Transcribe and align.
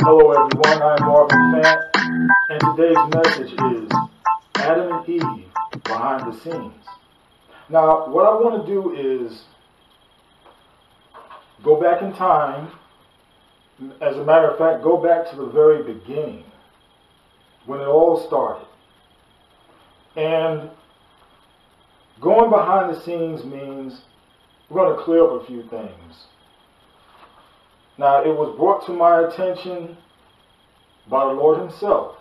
Hello 0.00 0.30
everyone, 0.30 0.82
I'm 0.82 1.00
Marvin 1.06 1.38
Fant, 1.52 1.80
and 2.50 2.60
today's 2.60 3.02
message 3.14 3.52
is 3.52 3.90
Adam 4.54 4.92
and 4.92 5.08
Eve 5.08 5.46
behind 5.82 6.32
the 6.32 6.38
scenes. 6.38 6.84
Now, 7.68 8.06
what 8.08 8.26
I 8.26 8.34
want 8.34 8.64
to 8.64 8.72
do 8.72 8.94
is 8.94 9.42
go 11.64 11.80
back 11.80 12.02
in 12.02 12.12
time. 12.12 12.70
As 14.00 14.16
a 14.16 14.24
matter 14.24 14.48
of 14.48 14.58
fact, 14.58 14.84
go 14.84 14.96
back 14.96 15.28
to 15.30 15.36
the 15.36 15.46
very 15.46 15.82
beginning 15.82 16.44
when 17.64 17.80
it 17.80 17.86
all 17.86 18.24
started. 18.26 18.66
And 20.14 20.70
going 22.20 22.50
behind 22.50 22.94
the 22.94 23.00
scenes 23.02 23.44
means 23.44 24.00
we're 24.68 24.84
going 24.84 24.96
to 24.96 25.04
clear 25.04 25.24
up 25.24 25.42
a 25.42 25.46
few 25.46 25.62
things. 25.68 26.26
Now, 27.98 28.22
it 28.22 28.34
was 28.34 28.54
brought 28.56 28.84
to 28.86 28.92
my 28.92 29.26
attention 29.26 29.96
by 31.08 31.24
the 31.24 31.32
Lord 31.32 31.60
Himself. 31.60 32.16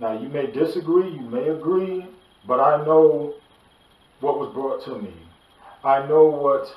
Now, 0.00 0.20
you 0.20 0.28
may 0.28 0.46
disagree, 0.46 1.10
you 1.10 1.22
may 1.22 1.48
agree, 1.48 2.06
but 2.46 2.60
I 2.60 2.84
know 2.84 3.34
what 4.20 4.38
was 4.38 4.52
brought 4.54 4.84
to 4.84 5.02
me. 5.02 5.14
I 5.82 6.06
know 6.06 6.26
what 6.26 6.68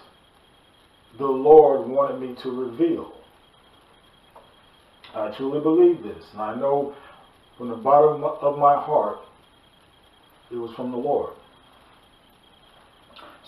the 1.17 1.27
Lord 1.27 1.87
wanted 1.87 2.19
me 2.19 2.35
to 2.41 2.51
reveal. 2.51 3.13
I 5.13 5.29
truly 5.35 5.59
believe 5.59 6.03
this, 6.03 6.23
and 6.33 6.41
I 6.41 6.55
know 6.55 6.95
from 7.57 7.69
the 7.69 7.75
bottom 7.75 8.23
of 8.23 8.57
my 8.57 8.75
heart 8.75 9.19
it 10.49 10.55
was 10.55 10.73
from 10.75 10.91
the 10.91 10.97
Lord. 10.97 11.33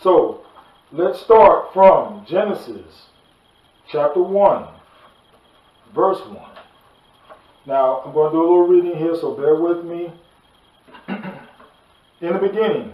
So, 0.03 0.41
let's 0.91 1.21
start 1.21 1.73
from 1.73 2.25
Genesis 2.27 3.05
chapter 3.90 4.21
1, 4.21 4.68
verse 5.96 6.20
1. 6.27 6.37
Now, 7.65 8.01
I'm 8.05 8.12
going 8.12 8.29
to 8.29 8.35
do 8.35 8.41
a 8.41 8.43
little 8.43 8.68
reading 8.68 8.98
here, 8.98 9.15
so 9.15 9.34
bear 9.34 9.55
with 9.55 9.85
me. 9.85 10.12
In 12.20 12.34
the 12.34 12.40
beginning, 12.40 12.91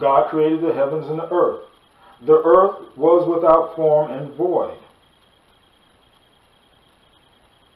God 0.00 0.30
created 0.30 0.62
the 0.62 0.74
heavens 0.74 1.06
and 1.08 1.20
the 1.20 1.32
earth. 1.32 1.60
The 2.26 2.42
earth 2.44 2.96
was 2.96 3.28
without 3.28 3.76
form 3.76 4.10
and 4.10 4.34
void. 4.34 4.78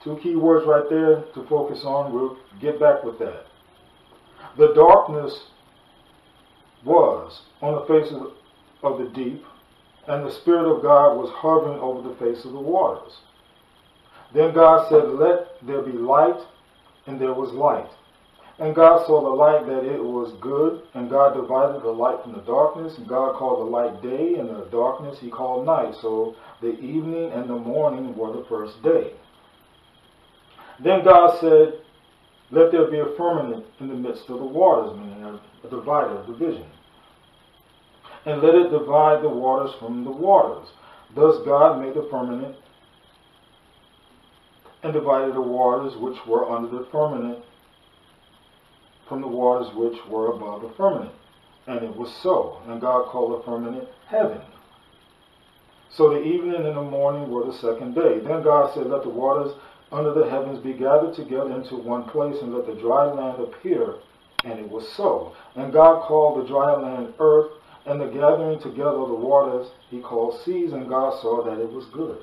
Two 0.03 0.19
key 0.21 0.35
words 0.35 0.67
right 0.67 0.91
there 0.91 1.23
to 1.35 1.47
focus 1.49 1.83
on. 1.85 2.13
We'll 2.13 2.37
get 2.61 2.81
back 2.81 3.05
with 3.05 3.21
that. 3.21 3.47
The 4.59 4.75
darkness 4.75 5.41
was 6.87 7.43
on 7.61 7.75
the 7.75 7.87
face 7.87 8.13
of, 8.13 8.99
the 8.99 9.11
deep, 9.13 9.45
and 10.07 10.25
the 10.25 10.31
Spirit 10.31 10.73
of 10.73 10.83
God 10.83 11.17
was 11.17 11.29
hovering 11.35 11.81
over 11.81 12.09
the 12.09 12.15
face 12.15 12.45
of 12.45 12.53
the 12.53 12.61
waters. 12.61 13.19
Then 14.33 14.55
God 14.55 14.89
said, 14.89 15.09
Let 15.09 15.67
there 15.67 15.83
be 15.83 15.93
light, 15.93 16.41
and 17.07 17.21
there 17.21 17.35
was 17.35 17.53
light. 17.53 17.91
And 18.59 18.75
God 18.75 19.05
saw 19.07 19.21
the 19.21 19.29
light 19.29 19.67
that 19.67 19.85
it 19.85 20.03
was 20.03 20.33
good, 20.41 20.83
and 20.95 21.11
God 21.11 21.35
divided 21.35 21.83
the 21.83 21.91
light 21.91 22.23
from 22.23 22.33
the 22.33 22.41
darkness, 22.41 22.97
and 22.97 23.09
God 23.09 23.35
called 23.35 23.67
the 23.67 23.71
light 23.71 24.01
day, 24.01 24.39
and 24.39 24.49
the 24.49 24.69
darkness 24.71 25.19
he 25.19 25.29
called 25.29 25.67
night. 25.67 25.95
So 26.01 26.37
the 26.63 26.79
evening 26.79 27.33
and 27.33 27.51
the 27.51 27.57
morning 27.57 28.17
were 28.17 28.33
the 28.33 28.47
first 28.49 28.81
day. 28.83 29.13
Then 30.83 31.05
God 31.05 31.41
said, 31.41 31.81
Let 32.53 32.71
there 32.71 32.89
be 32.89 33.01
a 33.01 33.17
firmament 33.17 33.67
in 33.81 33.89
the 33.89 33.95
midst 33.95 34.31
of 34.31 34.39
the 34.39 34.47
waters, 34.47 34.97
meaning 34.97 35.25
a, 35.25 35.41
a 35.67 35.71
divider, 35.71 36.23
a 36.23 36.27
division 36.27 36.67
and 38.27 38.43
let 38.43 38.55
it 38.55 38.71
divide 38.71 39.23
the 39.23 39.29
waters 39.29 39.75
from 39.79 40.05
the 40.05 40.11
waters. 40.11 40.69
Thus 41.15 41.39
God 41.45 41.81
made 41.81 41.95
the 41.95 42.07
firmament 42.11 42.57
and 44.83 44.93
divided 44.93 45.35
the 45.35 45.41
waters 45.41 45.97
which 45.97 46.19
were 46.27 46.51
under 46.51 46.77
the 46.77 46.87
firmament 46.93 47.43
from 49.09 49.21
the 49.21 49.29
waters 49.29 49.73
which 49.75 49.99
were 50.09 50.33
above 50.33 50.63
the 50.63 50.75
firmament. 50.77 51.13
And 51.67 51.83
it 51.83 51.97
was 51.97 52.15
so. 52.23 52.61
And 52.69 52.81
God 52.81 53.07
called 53.07 53.41
the 53.41 53.45
firmament 53.45 53.89
heaven. 54.09 54.41
So 55.91 56.11
the 56.11 56.23
evening 56.23 56.55
and 56.57 56.77
the 56.77 56.83
morning 56.83 57.31
were 57.31 57.47
the 57.47 57.53
second 57.53 57.95
day. 57.95 58.19
Then 58.19 58.43
God 58.43 58.75
said, 58.75 58.87
Let 58.87 59.03
the 59.03 59.09
waters 59.09 59.53
under 59.91 60.13
the 60.13 60.29
heavens 60.29 60.59
be 60.59 60.73
gathered 60.73 61.15
together 61.15 61.55
into 61.55 61.77
one 61.77 62.05
place, 62.05 62.37
and 62.43 62.55
let 62.55 62.67
the 62.67 62.75
dry 62.75 63.07
land 63.07 63.41
appear. 63.41 63.95
And 64.45 64.59
it 64.59 64.69
was 64.69 64.89
so. 64.93 65.35
And 65.55 65.73
God 65.73 66.03
called 66.07 66.43
the 66.45 66.49
dry 66.49 66.75
land 66.75 67.15
earth, 67.19 67.51
and 67.87 68.01
the 68.01 68.07
gathering 68.07 68.61
together 68.61 68.99
of 68.99 69.09
the 69.09 69.15
waters 69.15 69.69
he 69.91 70.01
called 70.01 70.41
seas, 70.45 70.73
and 70.73 70.89
God 70.89 71.21
saw 71.21 71.45
that 71.45 71.61
it 71.61 71.73
was 71.73 71.87
good. 71.87 72.19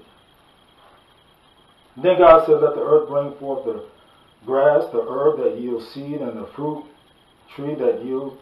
Then 1.95 2.17
God 2.17 2.45
said, 2.45 2.61
Let 2.61 2.75
the 2.75 2.83
earth 2.83 3.07
bring 3.07 3.33
forth 3.35 3.65
the 3.65 3.85
grass, 4.45 4.91
the 4.91 5.05
herb 5.07 5.39
that 5.39 5.59
yields 5.59 5.87
seed, 5.89 6.21
and 6.21 6.37
the 6.37 6.47
fruit 6.55 6.85
tree 7.55 7.75
that 7.75 8.03
yields 8.03 8.35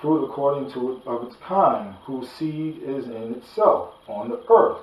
fruit 0.00 0.24
according 0.24 0.72
to 0.72 1.02
of 1.06 1.26
its 1.26 1.36
kind, 1.36 1.94
whose 2.04 2.28
seed 2.30 2.82
is 2.82 3.06
in 3.06 3.34
itself 3.34 3.94
on 4.06 4.30
the 4.30 4.40
earth. 4.50 4.82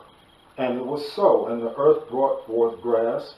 And 0.58 0.78
it 0.78 0.86
was 0.86 1.12
so. 1.12 1.48
And 1.48 1.62
the 1.62 1.76
earth 1.78 2.10
brought 2.10 2.46
forth 2.46 2.82
grass, 2.82 3.36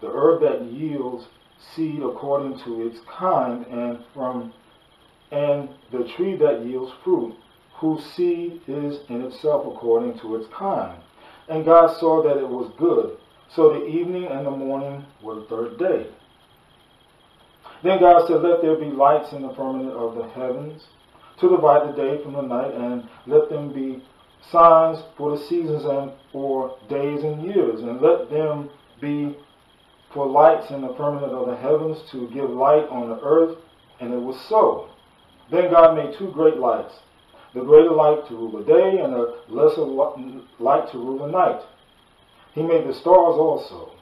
the 0.00 0.08
herb 0.08 0.42
that 0.42 0.64
yields 0.64 1.26
seed 1.74 2.02
according 2.02 2.58
to 2.60 2.86
its 2.86 2.98
kind, 3.08 3.66
and 3.66 4.04
from 4.12 4.52
and 5.30 5.68
the 5.92 6.04
tree 6.16 6.36
that 6.36 6.64
yields 6.64 6.92
fruit 7.04 7.34
whose 7.78 8.04
seed 8.14 8.60
is 8.66 8.98
in 9.08 9.22
itself 9.22 9.64
according 9.66 10.18
to 10.18 10.36
its 10.36 10.46
kind. 10.52 11.00
And 11.48 11.64
God 11.64 11.96
saw 11.98 12.22
that 12.24 12.36
it 12.36 12.48
was 12.48 12.72
good. 12.76 13.16
So 13.54 13.72
the 13.72 13.86
evening 13.86 14.26
and 14.26 14.44
the 14.44 14.50
morning 14.50 15.04
were 15.22 15.36
the 15.36 15.46
third 15.46 15.78
day. 15.78 16.06
Then 17.82 18.00
God 18.00 18.26
said, 18.26 18.42
Let 18.42 18.62
there 18.62 18.76
be 18.76 18.90
lights 18.90 19.32
in 19.32 19.42
the 19.42 19.54
firmament 19.54 19.92
of 19.92 20.16
the 20.16 20.28
heavens 20.28 20.82
to 21.40 21.48
divide 21.48 21.88
the 21.88 21.92
day 21.92 22.22
from 22.22 22.32
the 22.32 22.42
night, 22.42 22.74
and 22.74 23.08
let 23.26 23.48
them 23.48 23.72
be 23.72 24.02
signs 24.50 24.98
for 25.16 25.36
the 25.36 25.44
seasons 25.44 25.84
and 25.84 26.10
for 26.32 26.76
days 26.90 27.22
and 27.22 27.44
years, 27.44 27.80
and 27.80 28.00
let 28.00 28.28
them 28.28 28.68
be 29.00 29.36
for 30.12 30.26
lights 30.26 30.70
in 30.70 30.80
the 30.80 30.94
firmament 30.94 31.32
of 31.32 31.46
the 31.46 31.56
heavens 31.56 31.98
to 32.10 32.28
give 32.30 32.50
light 32.50 32.88
on 32.90 33.08
the 33.08 33.20
earth. 33.22 33.56
And 34.00 34.12
it 34.12 34.20
was 34.20 34.38
so. 34.48 34.90
Then 35.50 35.70
God 35.70 35.96
made 35.96 36.18
two 36.18 36.32
great 36.32 36.56
lights 36.56 36.94
the 37.54 37.62
greater 37.62 37.90
light 37.90 38.28
to 38.28 38.34
rule 38.36 38.58
the 38.58 38.64
day, 38.64 39.00
and 39.00 39.12
the 39.12 39.38
lesser 39.48 39.82
light 39.82 40.90
to 40.92 40.98
rule 40.98 41.18
the 41.18 41.32
night. 41.32 41.60
He 42.54 42.62
made 42.62 42.86
the 42.86 42.94
stars 42.94 43.36
also. 43.38 43.92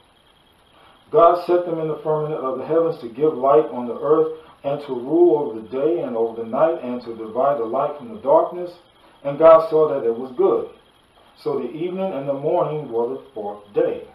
God 1.11 1.47
set 1.47 1.67
them 1.67 1.79
in 1.79 1.89
the 1.89 2.01
firmament 2.03 2.41
of 2.41 2.59
the 2.59 2.67
heavens 2.67 3.01
to 3.01 3.09
give 3.09 3.35
light 3.35 3.67
on 3.71 3.87
the 3.87 3.99
earth, 4.01 4.33
and 4.65 4.81
to 4.87 4.95
rule 4.95 5.39
over 5.39 5.61
the 5.61 5.69
day 5.69 6.01
and 6.01 6.17
over 6.17 6.43
the 6.43 6.49
night, 6.49 6.83
and 6.83 7.01
to 7.03 7.15
divide 7.15 7.59
the 7.59 7.65
light 7.65 7.97
from 7.99 8.09
the 8.09 8.21
darkness. 8.21 8.73
And 9.23 9.39
God 9.39 9.71
saw 9.71 9.89
that 9.89 10.07
it 10.07 10.17
was 10.17 10.33
good. 10.37 10.71
So 11.43 11.59
the 11.59 11.71
evening 11.71 12.13
and 12.13 12.29
the 12.29 12.35
morning 12.35 12.91
were 12.91 13.09
the 13.09 13.23
fourth 13.35 13.73
day. 13.75 14.09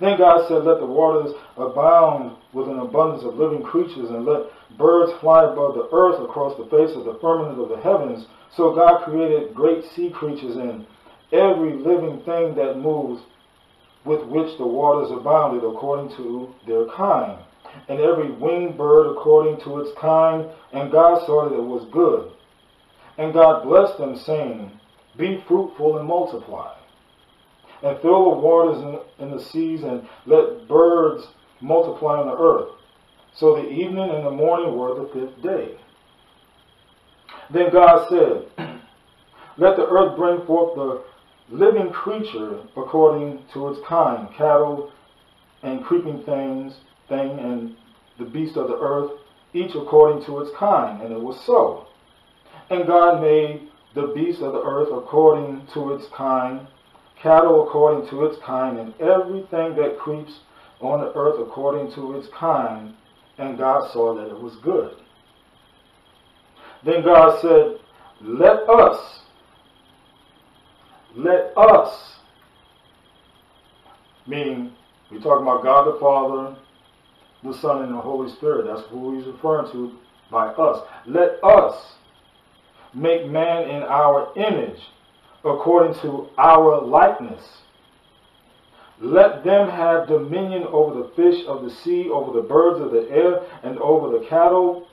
Then 0.00 0.18
God 0.18 0.46
said, 0.48 0.64
Let 0.64 0.80
the 0.80 0.86
waters 0.86 1.32
abound 1.56 2.36
with 2.52 2.68
an 2.68 2.78
abundance 2.78 3.24
of 3.24 3.36
living 3.36 3.62
creatures, 3.62 4.10
and 4.10 4.24
let 4.24 4.42
birds 4.78 5.12
fly 5.20 5.44
above 5.44 5.74
the 5.74 5.88
earth 5.92 6.20
across 6.20 6.56
the 6.56 6.64
face 6.66 6.94
of 6.96 7.04
the 7.04 7.18
firmament 7.20 7.60
of 7.60 7.68
the 7.68 7.80
heavens. 7.80 8.26
So 8.56 8.74
God 8.74 9.04
created 9.04 9.54
great 9.54 9.84
sea 9.94 10.10
creatures 10.10 10.56
and 10.56 10.86
every 11.32 11.72
living 11.74 12.20
thing 12.24 12.54
that 12.56 12.78
moves, 12.78 13.22
with 14.04 14.24
which 14.26 14.58
the 14.58 14.66
waters 14.66 15.10
abounded 15.10 15.64
according 15.64 16.14
to 16.16 16.54
their 16.66 16.86
kind, 16.86 17.38
and 17.88 18.00
every 18.00 18.30
winged 18.30 18.76
bird 18.76 19.12
according 19.12 19.60
to 19.62 19.80
its 19.80 19.90
kind. 19.98 20.50
And 20.72 20.90
God 20.90 21.24
saw 21.24 21.48
that 21.48 21.54
it 21.54 21.62
was 21.62 21.86
good. 21.92 22.32
And 23.18 23.32
God 23.32 23.62
blessed 23.62 23.98
them, 23.98 24.16
saying, 24.16 24.72
Be 25.16 25.42
fruitful 25.46 25.98
and 25.98 26.06
multiply 26.06 26.74
and 27.82 28.00
fill 28.00 28.30
the 28.30 28.38
waters 28.38 28.80
in, 29.18 29.24
in 29.24 29.36
the 29.36 29.42
seas, 29.42 29.82
and 29.82 30.06
let 30.26 30.68
birds 30.68 31.26
multiply 31.60 32.18
on 32.18 32.26
the 32.26 32.36
earth. 32.36 32.70
So 33.34 33.56
the 33.56 33.68
evening 33.68 34.10
and 34.10 34.26
the 34.26 34.30
morning 34.30 34.76
were 34.76 34.94
the 34.94 35.08
fifth 35.12 35.42
day. 35.42 35.76
Then 37.50 37.72
God 37.72 38.08
said, 38.08 38.46
Let 39.56 39.76
the 39.76 39.86
earth 39.86 40.16
bring 40.16 40.44
forth 40.46 40.74
the 40.74 41.02
living 41.54 41.90
creature 41.90 42.60
according 42.76 43.44
to 43.52 43.68
its 43.68 43.80
kind, 43.86 44.28
cattle 44.34 44.90
and 45.62 45.84
creeping 45.84 46.22
things, 46.24 46.74
thing, 47.08 47.38
and 47.38 47.76
the 48.18 48.24
beast 48.24 48.56
of 48.56 48.68
the 48.68 48.78
earth, 48.78 49.12
each 49.52 49.74
according 49.74 50.24
to 50.24 50.40
its 50.40 50.50
kind. 50.56 51.02
And 51.02 51.12
it 51.12 51.20
was 51.20 51.40
so. 51.44 51.86
And 52.70 52.86
God 52.86 53.20
made 53.20 53.68
the 53.94 54.08
beast 54.08 54.40
of 54.40 54.52
the 54.52 54.62
earth 54.62 54.88
according 54.90 55.66
to 55.74 55.94
its 55.94 56.06
kind, 56.08 56.66
cattle 57.20 57.66
according 57.66 58.08
to 58.08 58.24
its 58.24 58.38
kind, 58.38 58.78
and 58.78 58.94
everything 59.00 59.76
that 59.76 59.98
creeps 59.98 60.40
on 60.80 61.00
the 61.00 61.12
earth 61.14 61.38
according 61.38 61.92
to 61.92 62.16
its 62.16 62.28
kind. 62.28 62.94
And 63.42 63.58
God 63.58 63.90
saw 63.92 64.14
that 64.14 64.28
it 64.28 64.40
was 64.40 64.54
good. 64.62 64.94
Then 66.84 67.02
God 67.02 67.40
said, 67.40 67.80
Let 68.20 68.68
us, 68.68 69.20
let 71.16 71.52
us, 71.56 72.14
meaning 74.28 74.72
we're 75.10 75.20
talking 75.20 75.42
about 75.42 75.64
God 75.64 75.92
the 75.92 75.98
Father, 75.98 76.56
the 77.42 77.58
Son, 77.58 77.82
and 77.82 77.92
the 77.92 78.00
Holy 78.00 78.30
Spirit. 78.36 78.66
That's 78.66 78.88
who 78.90 79.16
he's 79.16 79.26
referring 79.26 79.70
to 79.72 79.98
by 80.30 80.46
us. 80.48 80.86
Let 81.06 81.42
us 81.42 81.94
make 82.94 83.26
man 83.26 83.68
in 83.68 83.82
our 83.82 84.32
image, 84.36 84.80
according 85.44 86.00
to 86.02 86.28
our 86.38 86.80
likeness. 86.80 87.42
Let 89.02 89.42
them 89.42 89.68
have 89.68 90.06
dominion 90.06 90.62
over 90.70 91.02
the 91.02 91.08
fish 91.16 91.44
of 91.48 91.64
the 91.64 91.70
sea, 91.70 92.08
over 92.08 92.32
the 92.32 92.46
birds 92.46 92.80
of 92.80 92.92
the 92.92 93.10
air, 93.10 93.42
and 93.64 93.76
over 93.78 94.16
the 94.16 94.24
cattle, 94.26 94.86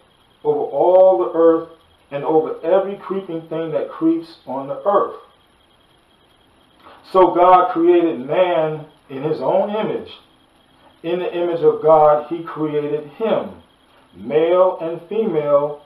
over 0.44 0.60
all 0.60 1.20
the 1.20 1.32
earth, 1.38 1.70
and 2.10 2.24
over 2.24 2.60
every 2.66 2.98
creeping 2.98 3.48
thing 3.50 3.72
that 3.72 3.92
creeps 3.92 4.38
on 4.48 4.68
the 4.68 4.82
earth. 4.84 5.16
So 7.12 7.36
God 7.36 7.72
created 7.72 8.26
man 8.26 8.88
in 9.10 9.22
his 9.22 9.42
own 9.42 9.76
image. 9.76 10.12
In 11.04 11.20
the 11.20 11.32
image 11.32 11.62
of 11.62 11.84
God, 11.84 12.26
he 12.30 12.44
created 12.44 13.10
him. 13.12 13.62
Male 14.16 14.80
and 14.82 15.08
female, 15.08 15.84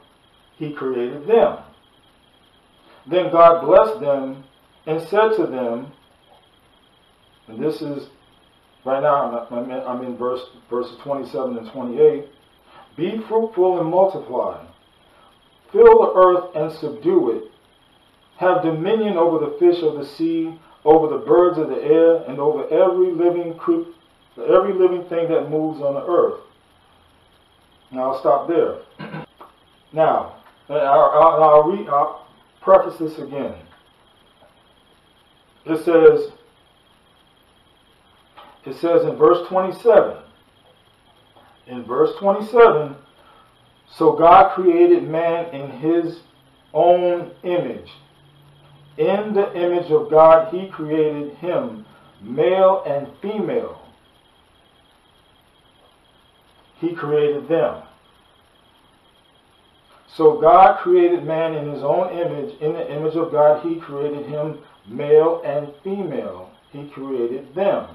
he 0.56 0.72
created 0.72 1.28
them. 1.28 1.58
Then 3.06 3.34
God 3.34 3.66
blessed 3.66 4.00
them 4.00 4.46
and 4.86 5.02
said 5.10 5.36
to 5.36 5.46
them, 5.46 5.92
and 7.48 7.62
this 7.62 7.82
is 7.82 8.08
right 8.86 9.02
now, 9.02 9.48
I'm 9.50 10.04
in, 10.04 10.18
verse, 10.18 10.42
verses 10.70 10.98
27 11.04 11.58
and 11.58 11.72
28 11.72 12.26
Be 12.98 13.22
fruitful 13.28 13.80
and 13.80 13.90
multiply, 13.90 14.64
fill 15.72 16.00
the 16.00 16.14
earth 16.16 16.56
and 16.56 16.72
subdue 16.72 17.32
it, 17.32 17.52
have 18.38 18.64
dominion 18.64 19.18
over 19.18 19.46
the 19.46 19.58
fish 19.60 19.82
of 19.84 19.96
the 19.96 20.06
sea, 20.06 20.58
over 20.86 21.08
the 21.08 21.24
birds 21.24 21.58
of 21.58 21.70
the 21.70 21.82
air, 21.82 22.24
and 22.28 22.40
over 22.40 22.64
every 22.74 23.12
living 23.12 23.56
creep, 23.56 23.88
every 24.38 24.74
living 24.74 25.04
thing 25.08 25.30
that 25.30 25.50
moves 25.50 25.82
on 25.82 25.94
the 25.94 26.06
earth. 26.06 26.42
Now 27.92 28.12
I'll 28.12 28.20
stop 28.20 28.48
there. 28.48 28.80
now, 29.94 30.44
I'll, 30.70 30.78
I'll, 30.78 31.44
I'll, 31.44 31.64
read, 31.64 31.88
I'll 31.88 32.28
preface 32.62 32.98
this 33.00 33.18
again. 33.20 33.56
It 35.66 35.84
says, 35.86 36.32
it 38.66 38.76
says 38.76 39.04
in 39.04 39.16
verse 39.16 39.48
27, 39.48 40.18
in 41.68 41.84
verse 41.84 42.16
27, 42.18 42.96
so 43.96 44.14
God 44.14 44.54
created 44.56 45.08
man 45.08 45.54
in 45.54 45.70
his 45.80 46.20
own 46.74 47.32
image. 47.44 47.90
In 48.98 49.34
the 49.34 49.54
image 49.56 49.92
of 49.92 50.10
God, 50.10 50.54
he 50.54 50.68
created 50.68 51.34
him, 51.36 51.86
male 52.22 52.84
and 52.86 53.08
female. 53.22 53.82
He 56.80 56.94
created 56.94 57.48
them. 57.48 57.84
So 60.16 60.40
God 60.40 60.80
created 60.80 61.24
man 61.24 61.56
in 61.56 61.72
his 61.72 61.82
own 61.82 62.12
image. 62.12 62.60
In 62.62 62.74
the 62.74 62.92
image 62.92 63.16
of 63.16 63.32
God, 63.32 63.66
he 63.66 63.80
created 63.80 64.26
him, 64.28 64.60
male 64.88 65.42
and 65.44 65.74
female. 65.84 66.52
He 66.72 66.88
created 66.90 67.56
them. 67.56 67.88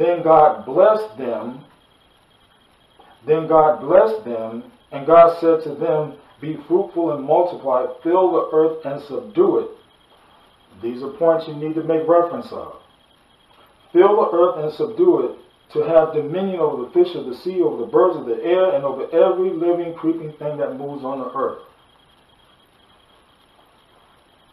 Then 0.00 0.22
God 0.22 0.64
blessed 0.64 1.18
them. 1.18 1.62
Then 3.26 3.46
God 3.46 3.82
blessed 3.82 4.24
them, 4.24 4.72
and 4.92 5.06
God 5.06 5.38
said 5.40 5.62
to 5.64 5.74
them, 5.78 6.14
Be 6.40 6.56
fruitful 6.66 7.12
and 7.12 7.22
multiply, 7.22 7.84
fill 8.02 8.32
the 8.32 8.48
earth 8.50 8.86
and 8.86 9.02
subdue 9.02 9.58
it. 9.58 9.70
These 10.82 11.02
are 11.02 11.10
points 11.10 11.46
you 11.46 11.54
need 11.54 11.74
to 11.74 11.82
make 11.82 12.08
reference 12.08 12.50
of. 12.50 12.76
Fill 13.92 14.16
the 14.16 14.30
earth 14.32 14.64
and 14.64 14.72
subdue 14.72 15.26
it, 15.26 15.36
to 15.74 15.80
have 15.80 16.14
dominion 16.14 16.60
over 16.60 16.86
the 16.86 16.90
fish 16.92 17.14
of 17.14 17.26
the 17.26 17.36
sea, 17.36 17.60
over 17.60 17.84
the 17.84 17.90
birds 17.90 18.16
of 18.16 18.24
the 18.24 18.42
air, 18.42 18.74
and 18.74 18.86
over 18.86 19.04
every 19.14 19.50
living, 19.50 19.92
creeping 19.92 20.32
thing 20.38 20.56
that 20.56 20.78
moves 20.78 21.04
on 21.04 21.18
the 21.18 21.30
earth. 21.36 21.58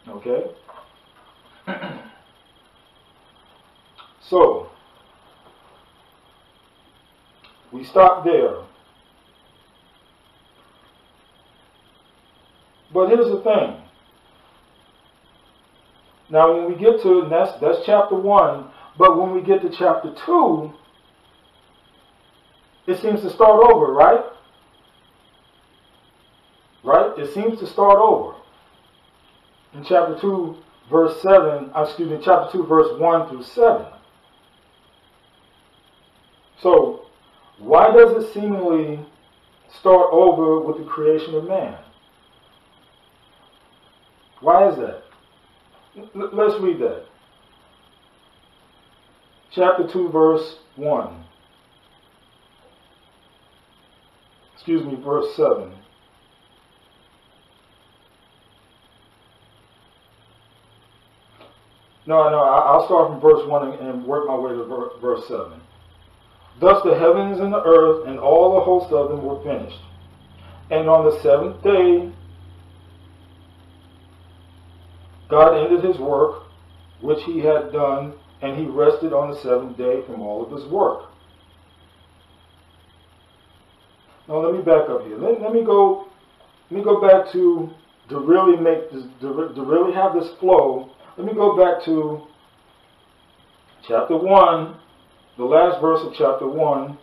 Okay? 0.10 0.44
so, 4.30 4.72
we 7.72 7.84
stop 7.84 8.24
there. 8.24 8.58
But 12.94 13.10
here's 13.10 13.30
the 13.30 13.42
thing. 13.42 13.82
Now, 16.30 16.54
when 16.54 16.72
we 16.72 16.78
get 16.78 17.02
to, 17.04 17.22
and 17.22 17.32
that's, 17.32 17.60
that's 17.60 17.86
chapter 17.86 18.16
1, 18.16 18.70
but 18.98 19.20
when 19.20 19.34
we 19.34 19.42
get 19.42 19.62
to 19.62 19.70
chapter 19.70 20.14
2, 20.26 20.74
it 22.88 23.02
seems 23.02 23.22
to 23.22 23.30
start 23.30 23.62
over, 23.72 23.94
right? 23.94 24.24
Right? 26.84 27.18
It 27.20 27.34
seems 27.34 27.60
to 27.60 27.68
start 27.68 27.98
over. 28.00 28.36
In 29.74 29.84
chapter 29.84 30.18
2, 30.20 30.58
verse 30.90 31.22
7, 31.22 31.72
uh, 31.76 31.84
excuse 31.84 32.10
me, 32.10 32.20
chapter 32.24 32.58
2, 32.58 32.66
verse 32.66 33.00
1 33.00 33.30
through 33.30 33.44
7. 33.44 33.86
So, 36.62 37.07
why 37.60 37.92
does 37.92 38.24
it 38.24 38.34
seemingly 38.34 39.00
start 39.80 40.10
over 40.12 40.60
with 40.60 40.78
the 40.78 40.84
creation 40.84 41.36
of 41.36 41.48
man? 41.48 41.78
Why 44.42 44.70
is 44.70 44.78
that? 44.78 45.04
Let's 46.14 46.62
read 46.62 46.80
that. 46.80 47.06
Chapter 49.52 49.88
2, 49.88 50.10
verse 50.10 50.58
1. 50.76 51.24
Excuse 54.54 54.86
me, 54.86 54.96
verse 55.04 55.36
7. 55.36 55.72
No, 62.06 62.30
no, 62.30 62.40
I'll 62.40 62.86
start 62.86 63.10
from 63.10 63.20
verse 63.20 63.46
1 63.48 63.80
and 63.80 64.06
work 64.06 64.28
my 64.28 64.36
way 64.36 64.52
to 64.52 64.64
verse 65.02 65.28
7. 65.28 65.60
Thus 66.60 66.84
the 66.84 66.98
heavens 66.98 67.40
and 67.40 67.54
the 67.54 67.64
earth 67.64 68.08
and 68.08 68.20
all 68.20 68.56
the 68.56 68.62
host 68.62 68.92
of 68.92 69.10
them 69.10 69.24
were 69.24 69.42
finished. 69.44 69.80
And 70.72 70.90
on 70.90 71.06
the 71.06 71.20
seventh 71.22 71.62
day, 71.64 72.12
God 75.30 75.54
ended 75.54 75.84
his 75.84 75.98
work 76.00 76.44
which 77.02 77.24
he 77.24 77.40
had 77.40 77.72
done, 77.72 78.14
and 78.42 78.58
he 78.58 78.66
rested 78.66 79.14
on 79.14 79.30
the 79.30 79.38
seventh 79.38 79.78
day 79.78 80.02
from 80.06 80.22
all 80.22 80.44
of 80.44 80.52
his 80.52 80.66
work. 80.70 81.10
Now 84.28 84.40
let 84.40 84.54
me 84.54 84.62
back 84.62 84.90
up 84.90 85.06
here. 85.06 85.18
Let, 85.18 85.42
let 85.42 85.54
me 85.54 85.64
go. 85.64 86.08
Let 86.70 86.80
me 86.80 86.84
go 86.84 87.00
back 87.00 87.32
to 87.32 87.70
to 88.10 88.20
really 88.20 88.58
make 88.58 88.92
this 88.92 89.04
to, 89.22 89.54
to 89.54 89.62
really 89.64 89.94
have 89.94 90.14
this 90.14 90.32
flow. 90.40 90.92
Let 91.18 91.28
me 91.28 91.34
go 91.34 91.56
back 91.56 91.84
to 91.86 92.24
chapter 93.88 94.18
one, 94.18 94.76
the 95.38 95.46
last 95.46 95.80
verse 95.82 96.02
of 96.02 96.14
chapter 96.18 96.48
one, 96.48 96.98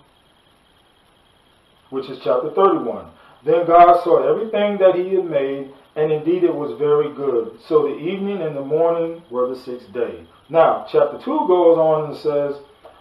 which 1.91 2.11
is 2.11 2.19
chapter 2.25 2.51
thirty-one. 2.51 3.11
Then 3.45 3.67
God 3.67 4.03
saw 4.03 4.29
everything 4.29 4.79
that 4.79 4.95
He 4.95 5.15
had 5.15 5.25
made, 5.25 5.73
and 5.97 6.11
indeed 6.11 6.45
it 6.45 6.55
was 6.55 6.79
very 6.79 7.15
good. 7.15 7.59
So 7.69 7.83
the 7.83 7.99
evening 7.99 8.43
and 8.43 8.57
the 8.57 8.65
morning 8.65 9.23
were 9.31 9.49
the 9.49 9.61
sixth 9.61 9.93
day. 9.93 10.27
Now, 10.49 10.87
chapter 10.91 11.19
2 11.19 11.25
goes 11.25 11.79
on 11.79 12.11
and 12.11 12.17
says, 12.17 12.61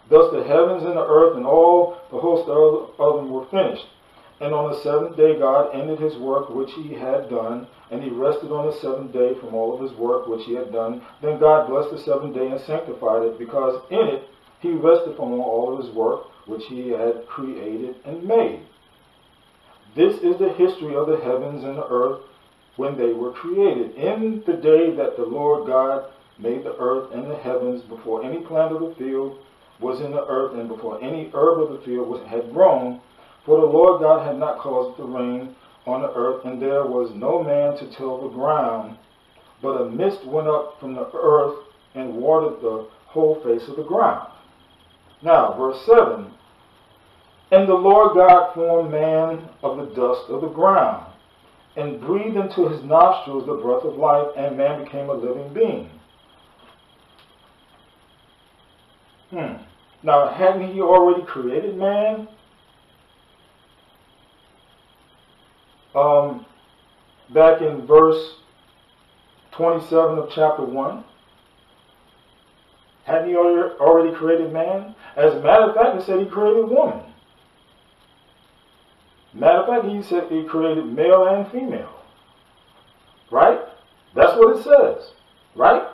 Thus 0.09 0.31
the 0.31 0.43
heavens 0.43 0.83
and 0.83 0.97
the 0.97 1.05
earth 1.05 1.35
and 1.37 1.45
all 1.45 1.97
the 2.11 2.19
host 2.19 2.47
of 2.49 3.15
them 3.15 3.31
were 3.31 3.47
finished. 3.47 3.85
And 4.41 4.53
on 4.53 4.71
the 4.71 4.81
seventh 4.83 5.15
day 5.15 5.39
God 5.39 5.73
ended 5.73 5.99
his 5.99 6.17
work 6.17 6.49
which 6.49 6.71
he 6.73 6.93
had 6.93 7.29
done, 7.29 7.67
and 7.91 8.03
he 8.03 8.09
rested 8.09 8.51
on 8.51 8.65
the 8.65 8.77
seventh 8.79 9.13
day 9.13 9.33
from 9.39 9.53
all 9.53 9.73
of 9.73 9.81
his 9.81 9.97
work 9.97 10.27
which 10.27 10.45
he 10.45 10.55
had 10.55 10.71
done. 10.71 11.01
Then 11.21 11.39
God 11.39 11.69
blessed 11.69 11.91
the 11.91 12.03
seventh 12.03 12.35
day 12.35 12.47
and 12.47 12.59
sanctified 12.59 13.23
it, 13.23 13.39
because 13.39 13.81
in 13.89 14.07
it 14.07 14.27
he 14.63 14.71
rested 14.71 15.15
from 15.17 15.33
all 15.33 15.73
of 15.73 15.85
his 15.85 15.93
work 15.93 16.25
which 16.47 16.65
he 16.65 16.89
had 16.89 17.27
created 17.27 17.95
and 18.05 18.23
made. 18.23 18.61
This 19.95 20.15
is 20.21 20.39
the 20.39 20.53
history 20.53 20.95
of 20.95 21.07
the 21.07 21.17
heavens 21.17 21.63
and 21.63 21.77
the 21.77 21.87
earth 21.87 22.21
when 22.77 22.97
they 22.97 23.13
were 23.13 23.31
created. 23.31 23.93
In 23.95 24.41
the 24.47 24.53
day 24.53 24.95
that 24.95 25.17
the 25.17 25.25
Lord 25.25 25.67
God 25.67 26.05
made 26.39 26.63
the 26.63 26.75
earth 26.79 27.11
and 27.13 27.29
the 27.29 27.35
heavens, 27.35 27.83
before 27.83 28.23
any 28.23 28.39
plant 28.39 28.73
of 28.73 28.81
the 28.81 28.95
field 28.95 29.37
was 29.79 29.99
in 29.99 30.11
the 30.11 30.25
earth, 30.27 30.55
and 30.57 30.67
before 30.67 31.01
any 31.03 31.29
herb 31.33 31.59
of 31.59 31.73
the 31.73 31.85
field 31.85 32.07
was, 32.07 32.25
had 32.27 32.51
grown, 32.53 33.01
for 33.45 33.59
the 33.59 33.67
Lord 33.67 34.01
God 34.01 34.25
had 34.25 34.39
not 34.39 34.59
caused 34.59 34.97
the 34.97 35.03
rain 35.03 35.55
on 35.85 36.01
the 36.01 36.13
earth, 36.13 36.45
and 36.45 36.61
there 36.61 36.85
was 36.85 37.11
no 37.13 37.43
man 37.43 37.77
to 37.77 37.95
till 37.95 38.21
the 38.21 38.29
ground, 38.29 38.97
but 39.61 39.81
a 39.81 39.89
mist 39.89 40.25
went 40.25 40.47
up 40.47 40.79
from 40.79 40.95
the 40.95 41.09
earth 41.13 41.57
and 41.95 42.15
watered 42.15 42.61
the 42.61 42.87
whole 43.07 43.35
face 43.43 43.67
of 43.67 43.75
the 43.75 43.83
ground. 43.83 44.32
Now, 45.23 45.53
verse 45.53 45.81
7 45.85 46.31
And 47.51 47.67
the 47.67 47.73
Lord 47.73 48.15
God 48.15 48.53
formed 48.53 48.91
man 48.91 49.49
of 49.63 49.77
the 49.77 49.95
dust 49.95 50.29
of 50.29 50.41
the 50.41 50.49
ground 50.49 51.13
and 51.75 51.99
breathed 51.99 52.35
into 52.35 52.67
his 52.67 52.83
nostrils 52.83 53.45
the 53.45 53.55
breath 53.55 53.83
of 53.83 53.97
life, 53.97 54.27
and 54.37 54.57
man 54.57 54.83
became 54.83 55.09
a 55.09 55.13
living 55.13 55.53
being. 55.53 55.89
Hmm. 59.31 59.63
Now, 60.03 60.27
hadn't 60.27 60.71
he 60.71 60.81
already 60.81 61.23
created 61.25 61.77
man? 61.77 62.27
Um, 65.95 66.45
back 67.33 67.61
in 67.61 67.87
verse 67.87 68.35
27 69.53 70.19
of 70.19 70.29
chapter 70.33 70.63
1. 70.63 71.03
Hadn't 73.03 73.29
he 73.29 73.35
already 73.35 74.15
created 74.15 74.53
man? 74.53 74.95
As 75.15 75.33
a 75.33 75.41
matter 75.41 75.69
of 75.69 75.75
fact, 75.75 75.99
he 75.99 76.05
said 76.05 76.19
he 76.19 76.25
created 76.25 76.69
woman. 76.69 77.01
Matter 79.33 79.59
of 79.59 79.67
fact, 79.67 79.93
he 79.93 80.01
said 80.03 80.31
he 80.31 80.43
created 80.43 80.85
male 80.85 81.27
and 81.27 81.51
female. 81.51 81.93
Right? 83.31 83.59
That's 84.15 84.37
what 84.37 84.57
it 84.57 84.63
says. 84.63 85.11
Right? 85.55 85.87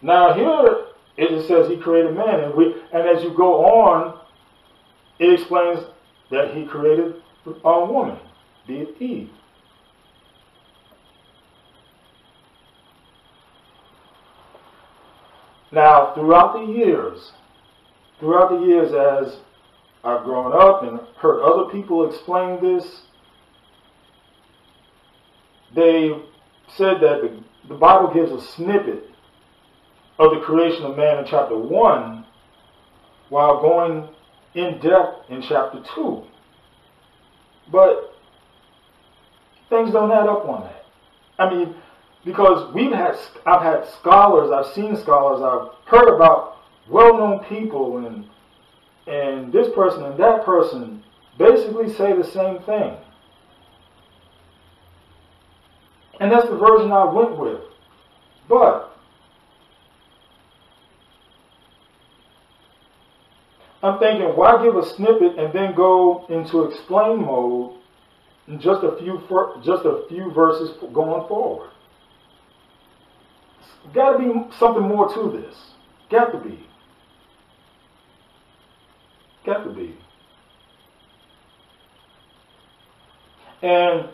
Now 0.00 0.34
here 0.34 0.86
it 1.16 1.28
just 1.28 1.46
says 1.46 1.68
he 1.68 1.76
created 1.76 2.16
man, 2.16 2.40
and 2.40 2.54
we 2.54 2.74
and 2.92 3.06
as 3.06 3.22
you 3.22 3.30
go 3.30 3.64
on, 3.64 4.18
it 5.18 5.32
explains 5.32 5.80
that 6.30 6.54
he 6.54 6.64
created 6.64 7.14
a 7.46 7.84
woman, 7.84 8.18
be 8.66 8.78
it 8.78 8.96
Eve. 9.00 9.30
Now, 15.72 16.12
throughout 16.14 16.52
the 16.52 16.72
years, 16.72 17.32
throughout 18.20 18.50
the 18.50 18.66
years 18.66 18.92
as 18.92 19.38
I've 20.04 20.24
grown 20.24 20.52
up 20.52 20.82
and 20.82 21.00
heard 21.16 21.42
other 21.42 21.70
people 21.72 22.08
explain 22.08 22.60
this, 22.60 23.02
they 25.74 26.10
said 26.76 27.00
that 27.00 27.22
the, 27.22 27.42
the 27.68 27.74
Bible 27.74 28.12
gives 28.12 28.30
a 28.30 28.46
snippet 28.52 29.08
of 30.18 30.32
the 30.32 30.40
creation 30.40 30.84
of 30.84 30.96
man 30.96 31.18
in 31.18 31.24
chapter 31.24 31.56
1 31.56 32.26
while 33.30 33.62
going 33.62 34.08
in 34.54 34.78
depth 34.80 35.30
in 35.30 35.40
chapter 35.40 35.82
2. 35.94 36.22
But 37.70 38.14
things 39.70 39.92
don't 39.92 40.12
add 40.12 40.28
up 40.28 40.46
on 40.46 40.64
that. 40.64 40.84
I 41.38 41.48
mean, 41.48 41.74
because 42.24 42.72
we've 42.74 42.92
had, 42.92 43.16
I've 43.46 43.62
had 43.62 43.88
scholars, 44.00 44.50
I've 44.50 44.72
seen 44.74 44.96
scholars, 44.96 45.42
I've 45.42 45.88
heard 45.88 46.14
about 46.14 46.58
well-known 46.88 47.44
people 47.44 48.06
and 48.06 48.28
and 49.06 49.52
this 49.52 49.68
person 49.74 50.04
and 50.04 50.18
that 50.18 50.44
person 50.44 51.02
basically 51.36 51.92
say 51.92 52.16
the 52.16 52.24
same 52.24 52.60
thing. 52.60 52.96
And 56.20 56.30
that's 56.30 56.48
the 56.48 56.56
version 56.56 56.92
I 56.92 57.04
went 57.04 57.36
with. 57.36 57.60
But 58.48 58.96
I'm 63.82 63.98
thinking, 63.98 64.28
why 64.36 64.62
give 64.62 64.76
a 64.76 64.88
snippet 64.94 65.36
and 65.36 65.52
then 65.52 65.74
go 65.74 66.24
into 66.28 66.64
explain 66.64 67.22
mode 67.22 67.76
in 68.46 68.60
just 68.60 68.84
a 68.84 68.96
few 68.98 69.20
just 69.64 69.84
a 69.84 70.04
few 70.08 70.30
verses 70.30 70.70
going 70.92 71.26
forward? 71.26 71.71
Got 73.94 74.16
to 74.16 74.18
be 74.18 74.56
something 74.58 74.82
more 74.82 75.12
to 75.12 75.30
this. 75.30 75.56
Got 76.10 76.32
to 76.32 76.38
be. 76.38 76.66
Got 79.44 79.64
to 79.64 79.70
be. 79.70 79.96
And 83.62 84.08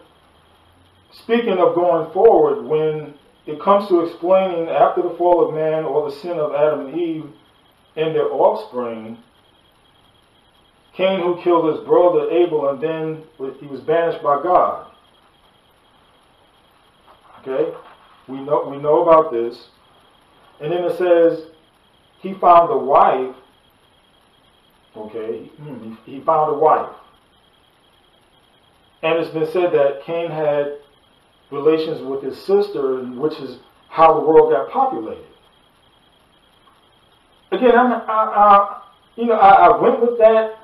speaking 1.13 1.59
of 1.59 1.75
going 1.75 2.13
forward, 2.13 2.65
when 2.65 3.15
it 3.47 3.61
comes 3.61 3.89
to 3.89 4.01
explaining 4.01 4.69
after 4.69 5.03
the 5.03 5.15
fall 5.17 5.47
of 5.47 5.55
man 5.55 5.85
or 5.85 6.11
the 6.11 6.17
sin 6.17 6.39
of 6.39 6.55
Adam 6.55 6.87
and 6.87 7.01
Eve 7.01 7.25
and 7.97 8.15
their 8.15 8.31
offspring, 8.33 9.19
Cain 10.95 11.21
who 11.21 11.41
killed 11.43 11.75
his 11.75 11.85
brother 11.87 12.29
Abel 12.31 12.69
and 12.71 12.81
then 12.81 13.23
he 13.61 13.67
was 13.67 13.81
banished 13.81 14.23
by 14.23 14.43
God. 14.43 14.91
Okay? 17.41 17.73
We 18.29 18.41
know 18.41 18.69
we 18.71 18.77
know 18.79 19.03
about 19.03 19.33
this. 19.33 19.69
And 20.61 20.73
then 20.73 20.85
it 20.85 20.99
says 20.99 21.47
he 22.21 22.35
found 22.35 22.71
a 22.71 22.77
wife. 22.77 23.35
Okay, 24.97 25.45
hmm, 25.47 25.95
he 26.05 26.21
found 26.21 26.55
a 26.55 26.59
wife. 26.59 26.95
And 29.03 29.19
it's 29.19 29.31
been 29.31 29.47
said 29.53 29.73
that 29.73 30.03
Cain 30.05 30.31
had 30.31 30.79
relations 31.51 32.03
with 32.03 32.23
his 32.23 32.37
sister, 32.39 33.01
which 33.05 33.39
is 33.39 33.59
how 33.89 34.15
the 34.15 34.27
world 34.27 34.51
got 34.51 34.71
populated. 34.71 35.25
Again, 37.53 37.77
I'm, 37.77 37.93
I, 37.93 38.03
I 38.09 38.83
you 39.17 39.27
know, 39.27 39.35
I, 39.35 39.69
I, 39.69 39.81
went 39.81 40.01
with 40.01 40.19
that, 40.19 40.59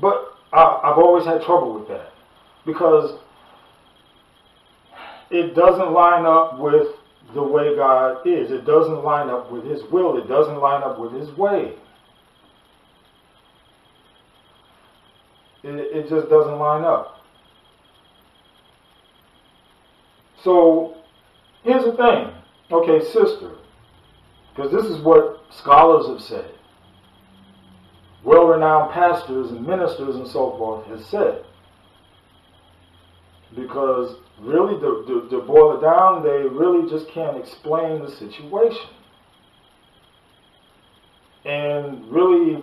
but 0.00 0.36
I, 0.52 0.80
I've 0.84 0.98
always 0.98 1.24
had 1.24 1.42
trouble 1.42 1.78
with 1.78 1.88
that 1.88 2.12
because 2.66 3.18
it 5.32 5.54
doesn't 5.54 5.92
line 5.92 6.26
up 6.26 6.58
with 6.58 6.88
the 7.34 7.42
way 7.42 7.74
God 7.74 8.26
is. 8.26 8.50
It 8.50 8.66
doesn't 8.66 9.02
line 9.02 9.30
up 9.30 9.50
with 9.50 9.64
His 9.64 9.82
will. 9.90 10.18
It 10.18 10.28
doesn't 10.28 10.58
line 10.58 10.82
up 10.82 10.98
with 10.98 11.12
His 11.12 11.30
way. 11.36 11.74
It, 15.64 15.70
it 15.70 16.08
just 16.08 16.28
doesn't 16.28 16.58
line 16.58 16.84
up. 16.84 17.20
So 20.42 20.96
here's 21.62 21.84
the 21.84 21.92
thing. 21.92 22.32
Okay, 22.70 23.04
sister, 23.04 23.52
because 24.54 24.72
this 24.72 24.86
is 24.86 25.00
what 25.02 25.44
scholars 25.50 26.08
have 26.08 26.20
said. 26.20 26.50
Well 28.24 28.44
renowned 28.46 28.92
pastors 28.92 29.50
and 29.50 29.66
ministers 29.66 30.16
and 30.16 30.26
so 30.26 30.56
forth 30.56 30.86
have 30.86 31.04
said. 31.04 31.44
Because 33.54 34.16
really, 34.40 34.74
to, 34.80 35.04
to, 35.06 35.28
to 35.28 35.42
boil 35.42 35.76
it 35.76 35.82
down, 35.82 36.22
they 36.22 36.48
really 36.48 36.88
just 36.88 37.08
can't 37.08 37.36
explain 37.36 38.02
the 38.02 38.10
situation. 38.10 38.88
And 41.44 42.10
really, 42.10 42.62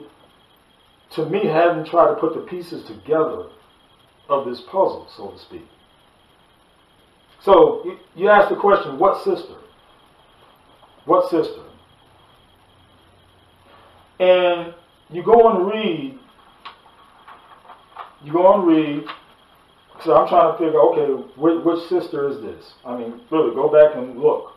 to 1.11 1.25
me, 1.29 1.45
having 1.45 1.85
tried 1.85 2.13
to 2.13 2.15
put 2.15 2.33
the 2.33 2.41
pieces 2.41 2.85
together 2.85 3.47
of 4.29 4.45
this 4.45 4.61
puzzle, 4.61 5.07
so 5.15 5.31
to 5.31 5.39
speak. 5.39 5.67
So, 7.41 7.97
you 8.15 8.29
ask 8.29 8.49
the 8.49 8.55
question, 8.55 8.99
what 8.99 9.23
sister? 9.23 9.55
What 11.05 11.29
sister? 11.29 11.63
And 14.19 14.73
you 15.09 15.23
go 15.23 15.49
and 15.49 15.67
read, 15.67 16.19
you 18.23 18.33
go 18.33 18.53
and 18.55 18.67
read 18.67 19.05
so 20.03 20.15
I'm 20.15 20.27
trying 20.27 20.53
to 20.53 20.57
figure, 20.57 20.79
okay, 20.79 21.23
which, 21.35 21.63
which 21.65 21.89
sister 21.89 22.29
is 22.29 22.41
this? 22.41 22.73
I 22.85 22.97
mean, 22.97 23.21
really, 23.29 23.53
go 23.53 23.69
back 23.69 23.95
and 23.95 24.19
look. 24.19 24.53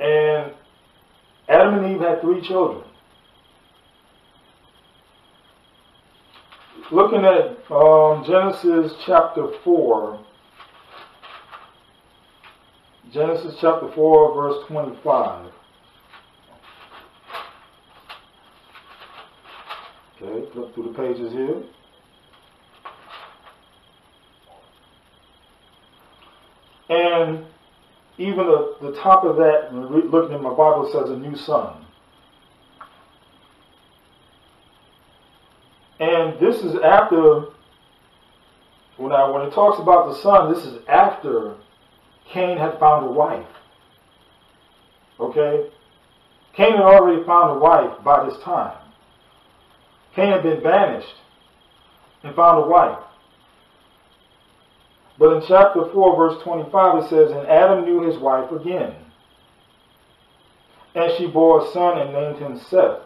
And 0.00 0.52
Adam 1.48 1.84
and 1.84 1.94
Eve 1.94 2.00
had 2.00 2.20
three 2.20 2.46
children. 2.46 2.82
Looking 6.90 7.24
at 7.24 7.58
um, 7.70 8.24
Genesis 8.24 8.92
chapter 9.04 9.48
4, 9.64 10.24
Genesis 13.12 13.56
chapter 13.60 13.90
4, 13.94 14.34
verse 14.34 14.66
25. 14.68 15.52
Okay, 20.20 20.50
flip 20.52 20.74
through 20.74 20.92
the 20.92 20.98
pages 20.98 21.32
here. 21.32 21.62
And 26.88 27.44
even 28.18 28.46
the, 28.46 28.76
the 28.80 28.92
top 28.92 29.24
of 29.24 29.36
that, 29.36 29.74
looking 29.74 30.34
at 30.34 30.40
my 30.40 30.50
Bible, 30.50 30.88
says 30.92 31.10
a 31.10 31.16
new 31.16 31.36
son. 31.36 31.84
And 35.98 36.38
this 36.38 36.62
is 36.62 36.76
after, 36.82 37.46
when, 38.96 39.12
I, 39.12 39.28
when 39.28 39.42
it 39.42 39.52
talks 39.52 39.80
about 39.80 40.08
the 40.08 40.20
son, 40.22 40.52
this 40.52 40.64
is 40.64 40.78
after 40.88 41.56
Cain 42.32 42.58
had 42.58 42.78
found 42.78 43.06
a 43.06 43.10
wife. 43.10 43.46
Okay? 45.18 45.70
Cain 46.54 46.72
had 46.72 46.82
already 46.82 47.24
found 47.24 47.56
a 47.56 47.58
wife 47.58 48.02
by 48.04 48.28
this 48.28 48.38
time. 48.42 48.78
Cain 50.16 50.32
had 50.32 50.42
been 50.42 50.62
banished 50.62 51.14
and 52.24 52.34
found 52.34 52.64
a 52.64 52.66
wife. 52.66 52.98
But 55.18 55.36
in 55.36 55.42
chapter 55.46 55.84
4, 55.92 56.16
verse 56.16 56.42
25, 56.42 57.04
it 57.04 57.08
says, 57.10 57.30
And 57.30 57.46
Adam 57.46 57.84
knew 57.84 58.02
his 58.02 58.18
wife 58.18 58.50
again. 58.50 58.94
And 60.94 61.12
she 61.16 61.26
bore 61.26 61.62
a 61.62 61.70
son 61.72 61.98
and 61.98 62.12
named 62.12 62.38
him 62.38 62.58
Seth. 62.58 63.00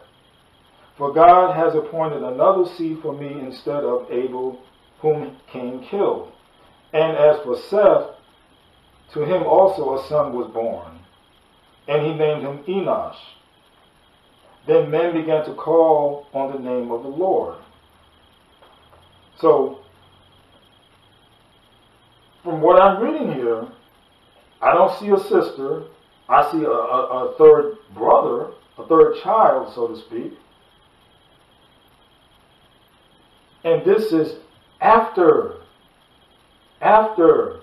For 0.96 1.12
God 1.12 1.56
has 1.56 1.74
appointed 1.74 2.22
another 2.22 2.64
seed 2.76 3.00
for 3.02 3.12
me 3.12 3.40
instead 3.40 3.84
of 3.84 4.10
Abel, 4.10 4.60
whom 5.00 5.36
Cain 5.52 5.84
killed. 5.90 6.30
And 6.92 7.16
as 7.16 7.42
for 7.42 7.56
Seth, 7.56 8.16
to 9.14 9.24
him 9.24 9.42
also 9.42 9.98
a 9.98 10.08
son 10.08 10.32
was 10.32 10.50
born, 10.52 11.00
and 11.88 12.06
he 12.06 12.14
named 12.14 12.42
him 12.42 12.58
Enosh. 12.64 13.16
Then 14.66 14.90
men 14.90 15.12
began 15.12 15.44
to 15.46 15.54
call 15.54 16.26
on 16.32 16.52
the 16.52 16.58
name 16.58 16.90
of 16.90 17.02
the 17.02 17.08
Lord. 17.08 17.56
So, 19.40 19.80
from 22.42 22.60
what 22.60 22.80
I'm 22.80 23.02
reading 23.02 23.32
here, 23.32 23.66
I 24.60 24.74
don't 24.74 24.98
see 24.98 25.08
a 25.10 25.18
sister. 25.18 25.84
I 26.28 26.50
see 26.52 26.62
a, 26.62 26.70
a, 26.70 27.28
a 27.28 27.38
third 27.38 27.78
brother, 27.94 28.52
a 28.78 28.86
third 28.86 29.16
child, 29.22 29.72
so 29.74 29.88
to 29.88 29.98
speak. 29.98 30.34
And 33.64 33.84
this 33.84 34.12
is 34.12 34.38
after, 34.80 35.56
after 36.80 37.60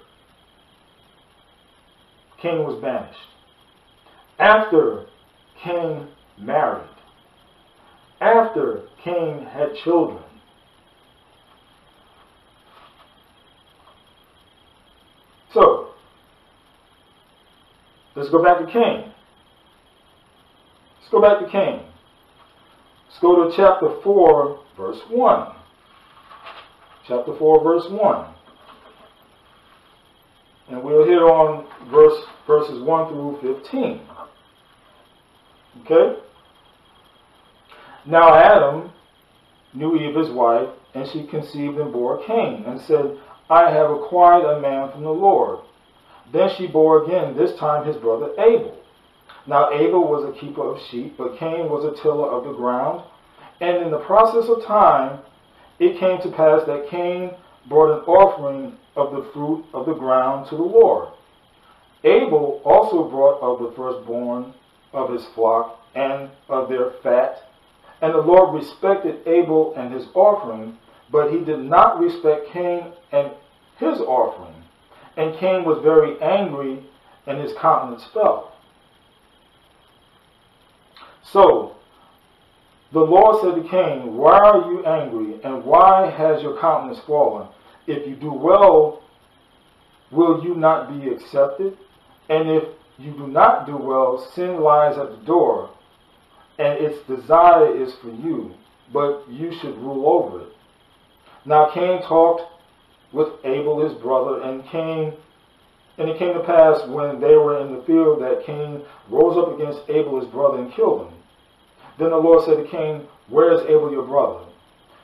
Cain 2.42 2.64
was 2.64 2.80
banished, 2.82 3.20
after 4.40 5.06
Cain 5.64 6.08
married, 6.38 6.90
after 8.22 8.84
Cain 9.04 9.46
had 9.46 9.76
children. 9.84 10.24
So, 15.54 15.90
let's 18.16 18.30
go 18.30 18.44
back 18.44 18.60
to 18.60 18.66
Cain. 18.72 19.12
Let's 21.00 21.12
go 21.12 21.22
back 21.22 21.40
to 21.40 21.50
Cain. 21.50 21.84
Let's 23.08 23.20
go 23.20 23.50
to 23.50 23.56
chapter 23.56 24.02
4, 24.04 24.60
verse 24.78 25.02
1 25.10 25.54
chapter 27.08 27.36
4, 27.38 27.64
verse 27.64 27.90
1. 27.90 28.34
And 30.70 30.84
we'll 30.84 31.06
hit 31.06 31.20
on 31.20 31.66
verse 31.90 32.26
verses 32.46 32.84
1 32.84 33.10
through 33.10 33.56
15. 33.64 34.02
Okay? 35.86 36.20
Now 38.08 38.34
Adam 38.36 38.92
knew 39.74 39.98
Eve 39.98 40.16
his 40.16 40.30
wife, 40.30 40.70
and 40.94 41.08
she 41.10 41.28
conceived 41.28 41.78
and 41.78 41.92
bore 41.92 42.24
Cain, 42.26 42.64
and 42.66 42.80
said, 42.82 43.18
I 43.50 43.70
have 43.70 43.92
acquired 43.92 44.46
a 44.46 44.62
man 44.62 44.92
from 44.92 45.04
the 45.04 45.12
Lord. 45.12 45.60
Then 46.32 46.50
she 46.58 46.68
bore 46.68 47.04
again, 47.04 47.36
this 47.36 47.58
time 47.60 47.86
his 47.86 47.98
brother 47.98 48.32
Abel. 48.40 48.78
Now 49.46 49.72
Abel 49.72 50.08
was 50.08 50.24
a 50.24 50.40
keeper 50.40 50.62
of 50.62 50.82
sheep, 50.90 51.16
but 51.18 51.38
Cain 51.38 51.70
was 51.70 51.84
a 51.86 52.02
tiller 52.02 52.30
of 52.30 52.46
the 52.46 52.54
ground. 52.54 53.04
And 53.60 53.78
in 53.78 53.92
the 53.92 54.00
process 54.00 54.50
of 54.50 54.66
time, 54.66 55.20
it 55.80 56.00
came 56.00 56.22
to 56.22 56.30
pass 56.36 56.66
that 56.66 56.88
Cain 56.90 57.32
brought 57.68 57.98
an 57.98 58.06
offering 58.06 58.78
of 58.96 59.12
the 59.12 59.30
fruit 59.34 59.66
of 59.74 59.86
the 59.86 59.94
ground 59.94 60.50
to 60.50 60.56
the 60.56 60.64
Lord. 60.64 61.10
Abel 62.04 62.62
also 62.64 63.10
brought 63.10 63.42
of 63.42 63.60
the 63.60 63.76
firstborn 63.76 64.54
of 64.94 65.12
his 65.12 65.26
flock 65.36 65.80
and 65.96 66.30
of 66.50 66.70
their 66.70 66.92
fat. 67.04 67.47
And 68.02 68.14
the 68.14 68.20
Lord 68.20 68.54
respected 68.54 69.28
Abel 69.28 69.74
and 69.76 69.94
his 69.94 70.06
offering, 70.14 70.78
but 71.12 71.32
he 71.32 71.40
did 71.40 71.60
not 71.60 72.00
respect 72.00 72.50
Cain 72.52 72.92
and 73.12 73.32
his 73.78 74.00
offering. 74.00 74.54
And 75.16 75.38
Cain 75.40 75.66
was 75.66 75.82
very 75.82 76.22
angry, 76.22 76.84
and 77.26 77.40
his 77.40 77.54
countenance 77.60 78.06
fell. 78.14 78.54
So 81.24 81.76
the 82.92 83.00
Lord 83.00 83.42
said 83.42 83.62
to 83.62 83.70
Cain, 83.70 84.16
Why 84.16 84.38
are 84.38 84.72
you 84.72 84.86
angry, 84.86 85.40
and 85.44 85.66
why 85.66 86.10
has 86.10 86.42
your 86.42 86.60
countenance 86.60 87.00
fallen? 87.06 87.48
If 87.88 88.08
you 88.08 88.16
do 88.16 88.32
well, 88.32 89.02
will 90.12 90.44
you 90.44 90.56
not 90.56 90.90
be 90.90 91.10
accepted? 91.10 91.78
And 92.30 92.50
if 92.50 92.64
you 92.98 93.12
do 93.12 93.28
not 93.28 93.66
do 93.66 93.76
well, 93.76 94.30
sin 94.34 94.62
lies 94.62 94.98
at 94.98 95.10
the 95.12 95.26
door, 95.26 95.70
and 96.60 96.80
its 96.80 97.06
desire 97.08 97.76
is 97.76 97.94
for 97.96 98.10
you, 98.10 98.54
but 98.92 99.26
you 99.30 99.54
should 99.60 99.78
rule 99.78 100.08
over 100.08 100.44
it. 100.44 100.50
Now 101.46 101.70
Cain 101.74 102.02
talked 102.04 102.52
with 103.12 103.30
Abel 103.44 103.88
his 103.88 103.94
brother, 104.00 104.42
and 104.42 104.66
Cain 104.66 105.14
and 105.98 106.10
it 106.10 106.20
came 106.20 106.34
to 106.34 106.44
pass 106.44 106.86
when 106.88 107.20
they 107.20 107.36
were 107.36 107.60
in 107.60 107.76
the 107.76 107.82
field 107.84 108.22
that 108.22 108.46
Cain 108.46 108.84
rose 109.10 109.38
up 109.38 109.60
against 109.60 109.90
Abel 109.90 110.20
his 110.20 110.30
brother 110.30 110.60
and 110.60 110.72
killed 110.74 111.08
him. 111.08 111.14
Then 111.98 112.12
the 112.12 112.18
Lord 112.18 112.46
said 112.46 112.58
to 112.58 112.70
Cain, 112.70 113.08
Where 113.30 113.52
is 113.54 113.62
Abel 113.62 113.92
your 113.92 114.06
brother? 114.06 114.46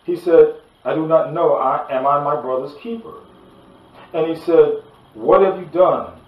He 0.06 0.16
said, 0.16 0.56
I 0.86 0.94
do 0.94 1.08
not 1.08 1.34
know. 1.34 1.54
I, 1.54 1.88
am 1.90 2.06
I 2.06 2.24
my 2.24 2.40
brother's 2.40 2.76
keeper? 2.82 3.22
And 4.14 4.36
he 4.36 4.44
said, 4.44 4.84
What 5.16 5.42
have 5.42 5.60
you 5.60 5.66
done? 5.68 6.20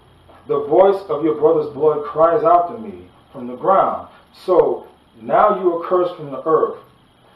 The 0.48 0.64
voice 0.66 1.00
of 1.08 1.22
your 1.24 1.36
brother's 1.36 1.72
blood 1.72 2.04
cries 2.04 2.42
out 2.42 2.72
to 2.72 2.78
me 2.78 3.08
from 3.32 3.46
the 3.46 3.56
ground. 3.56 4.08
So 4.44 4.88
now 5.20 5.60
you 5.60 5.74
are 5.74 5.88
cursed 5.88 6.16
from 6.16 6.30
the 6.30 6.42
earth, 6.44 6.78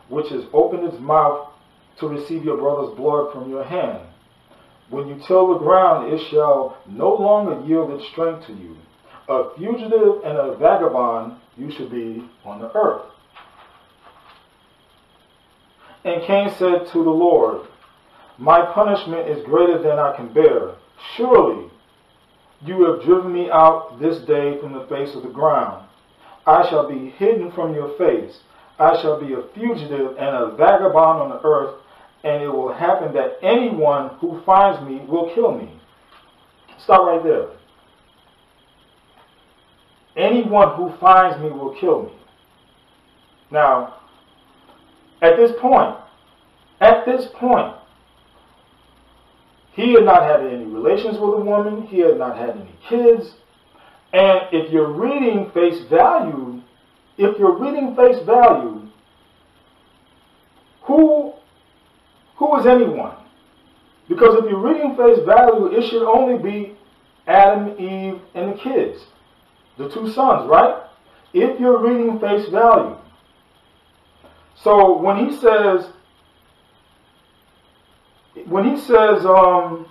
which 0.08 0.28
has 0.30 0.44
opened 0.52 0.84
its 0.84 1.00
mouth 1.00 1.48
to 1.98 2.08
receive 2.08 2.44
your 2.44 2.56
brother's 2.56 2.96
blood 2.96 3.32
from 3.32 3.50
your 3.50 3.64
hand. 3.64 4.00
When 4.90 5.06
you 5.06 5.20
till 5.26 5.52
the 5.52 5.58
ground, 5.58 6.12
it 6.12 6.20
shall 6.30 6.76
no 6.88 7.14
longer 7.14 7.64
yield 7.66 7.90
its 7.92 8.08
strength 8.10 8.46
to 8.46 8.52
you. 8.52 8.76
A 9.28 9.54
fugitive 9.56 10.24
and 10.24 10.36
a 10.36 10.56
vagabond 10.56 11.36
you 11.56 11.70
should 11.70 11.90
be 11.90 12.24
on 12.44 12.60
the 12.60 12.74
earth. 12.76 13.02
And 16.04 16.22
Cain 16.22 16.50
said 16.58 16.86
to 16.92 17.04
the 17.04 17.10
Lord, 17.10 17.66
My 18.38 18.62
punishment 18.72 19.28
is 19.28 19.44
greater 19.44 19.80
than 19.80 19.98
I 19.98 20.16
can 20.16 20.32
bear. 20.32 20.74
Surely 21.16 21.70
you 22.64 22.82
have 22.84 23.04
driven 23.04 23.32
me 23.32 23.50
out 23.50 24.00
this 24.00 24.18
day 24.26 24.58
from 24.60 24.72
the 24.72 24.86
face 24.86 25.14
of 25.14 25.22
the 25.22 25.28
ground. 25.28 25.86
I 26.50 26.68
shall 26.68 26.88
be 26.88 27.10
hidden 27.10 27.52
from 27.52 27.74
your 27.74 27.96
face. 27.96 28.40
I 28.76 29.00
shall 29.00 29.20
be 29.20 29.34
a 29.34 29.42
fugitive 29.54 30.16
and 30.18 30.34
a 30.34 30.56
vagabond 30.56 31.22
on 31.22 31.28
the 31.28 31.40
earth, 31.44 31.76
and 32.24 32.42
it 32.42 32.48
will 32.48 32.72
happen 32.72 33.14
that 33.14 33.38
anyone 33.40 34.16
who 34.20 34.42
finds 34.44 34.84
me 34.84 35.00
will 35.06 35.32
kill 35.32 35.56
me. 35.56 35.80
Stop 36.82 37.06
right 37.06 37.22
there. 37.22 37.50
Anyone 40.16 40.74
who 40.74 40.92
finds 40.98 41.40
me 41.40 41.50
will 41.50 41.76
kill 41.78 42.02
me. 42.02 42.12
Now, 43.52 44.00
at 45.22 45.36
this 45.36 45.52
point, 45.60 45.96
at 46.80 47.06
this 47.06 47.28
point, 47.38 47.76
he 49.72 49.92
had 49.92 50.04
not 50.04 50.24
had 50.24 50.40
any 50.40 50.64
relations 50.64 51.16
with 51.16 51.34
a 51.34 51.40
woman, 51.40 51.86
he 51.86 52.00
had 52.00 52.18
not 52.18 52.36
had 52.36 52.56
any 52.56 52.74
kids. 52.88 53.34
And 54.12 54.40
if 54.52 54.72
you're 54.72 54.90
reading 54.92 55.50
face 55.52 55.80
value, 55.88 56.62
if 57.16 57.38
you're 57.38 57.58
reading 57.58 57.94
face 57.94 58.24
value, 58.24 58.88
who 60.82 61.34
who 62.36 62.58
is 62.58 62.66
anyone? 62.66 63.14
Because 64.08 64.42
if 64.42 64.50
you're 64.50 64.66
reading 64.66 64.96
face 64.96 65.24
value, 65.24 65.66
it 65.66 65.88
should 65.88 66.02
only 66.02 66.42
be 66.42 66.76
Adam, 67.26 67.78
Eve, 67.78 68.20
and 68.34 68.52
the 68.52 68.58
kids, 68.58 69.04
the 69.78 69.88
two 69.88 70.10
sons, 70.10 70.48
right? 70.50 70.82
If 71.32 71.60
you're 71.60 71.78
reading 71.78 72.18
face 72.18 72.48
value. 72.48 72.96
So 74.56 74.98
when 74.98 75.28
he 75.28 75.36
says, 75.36 75.86
when 78.46 78.74
he 78.74 78.80
says 78.80 79.24
um, 79.24 79.86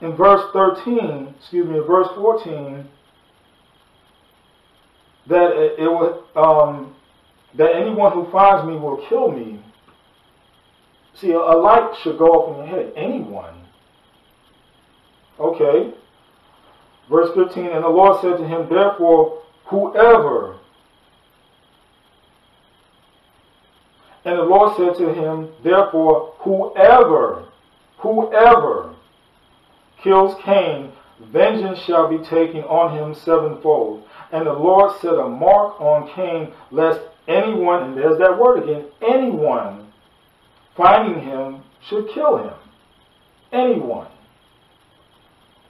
in 0.00 0.16
verse 0.16 0.42
13, 0.52 1.34
excuse 1.38 1.66
me, 1.66 1.78
in 1.78 1.84
verse 1.84 2.08
14, 2.14 2.88
that 5.28 5.50
it, 5.52 5.78
it 5.80 5.88
will, 5.88 6.24
um, 6.36 6.94
that 7.54 7.74
anyone 7.74 8.12
who 8.12 8.30
finds 8.30 8.66
me 8.66 8.76
will 8.76 9.04
kill 9.08 9.30
me. 9.30 9.60
See, 11.14 11.30
a, 11.30 11.38
a 11.38 11.56
light 11.56 11.94
should 12.02 12.18
go 12.18 12.26
off 12.26 12.50
in 12.50 12.66
your 12.66 12.82
head. 12.82 12.92
Anyone. 12.96 13.54
Okay. 15.38 15.92
Verse 17.10 17.30
15, 17.34 17.66
and 17.66 17.84
the 17.84 17.88
Lord 17.88 18.20
said 18.20 18.36
to 18.38 18.46
him, 18.46 18.68
Therefore, 18.68 19.42
whoever 19.66 20.60
And 24.24 24.38
the 24.38 24.42
Lord 24.42 24.76
said 24.76 24.96
to 24.98 25.14
him, 25.14 25.48
Therefore, 25.64 26.34
whoever, 26.40 27.44
whoever 27.98 28.89
kills 30.02 30.40
Cain, 30.42 30.92
vengeance 31.20 31.78
shall 31.80 32.08
be 32.08 32.18
taken 32.24 32.62
on 32.64 32.96
him 32.96 33.14
sevenfold. 33.14 34.04
And 34.32 34.46
the 34.46 34.52
Lord 34.52 34.98
set 35.00 35.14
a 35.14 35.28
mark 35.28 35.80
on 35.80 36.10
Cain, 36.14 36.52
lest 36.70 37.00
anyone, 37.28 37.82
and 37.82 37.96
there's 37.96 38.18
that 38.18 38.38
word 38.38 38.62
again, 38.62 38.86
anyone 39.02 39.92
finding 40.76 41.22
him 41.22 41.62
should 41.88 42.08
kill 42.10 42.38
him. 42.38 42.54
Anyone. 43.52 44.06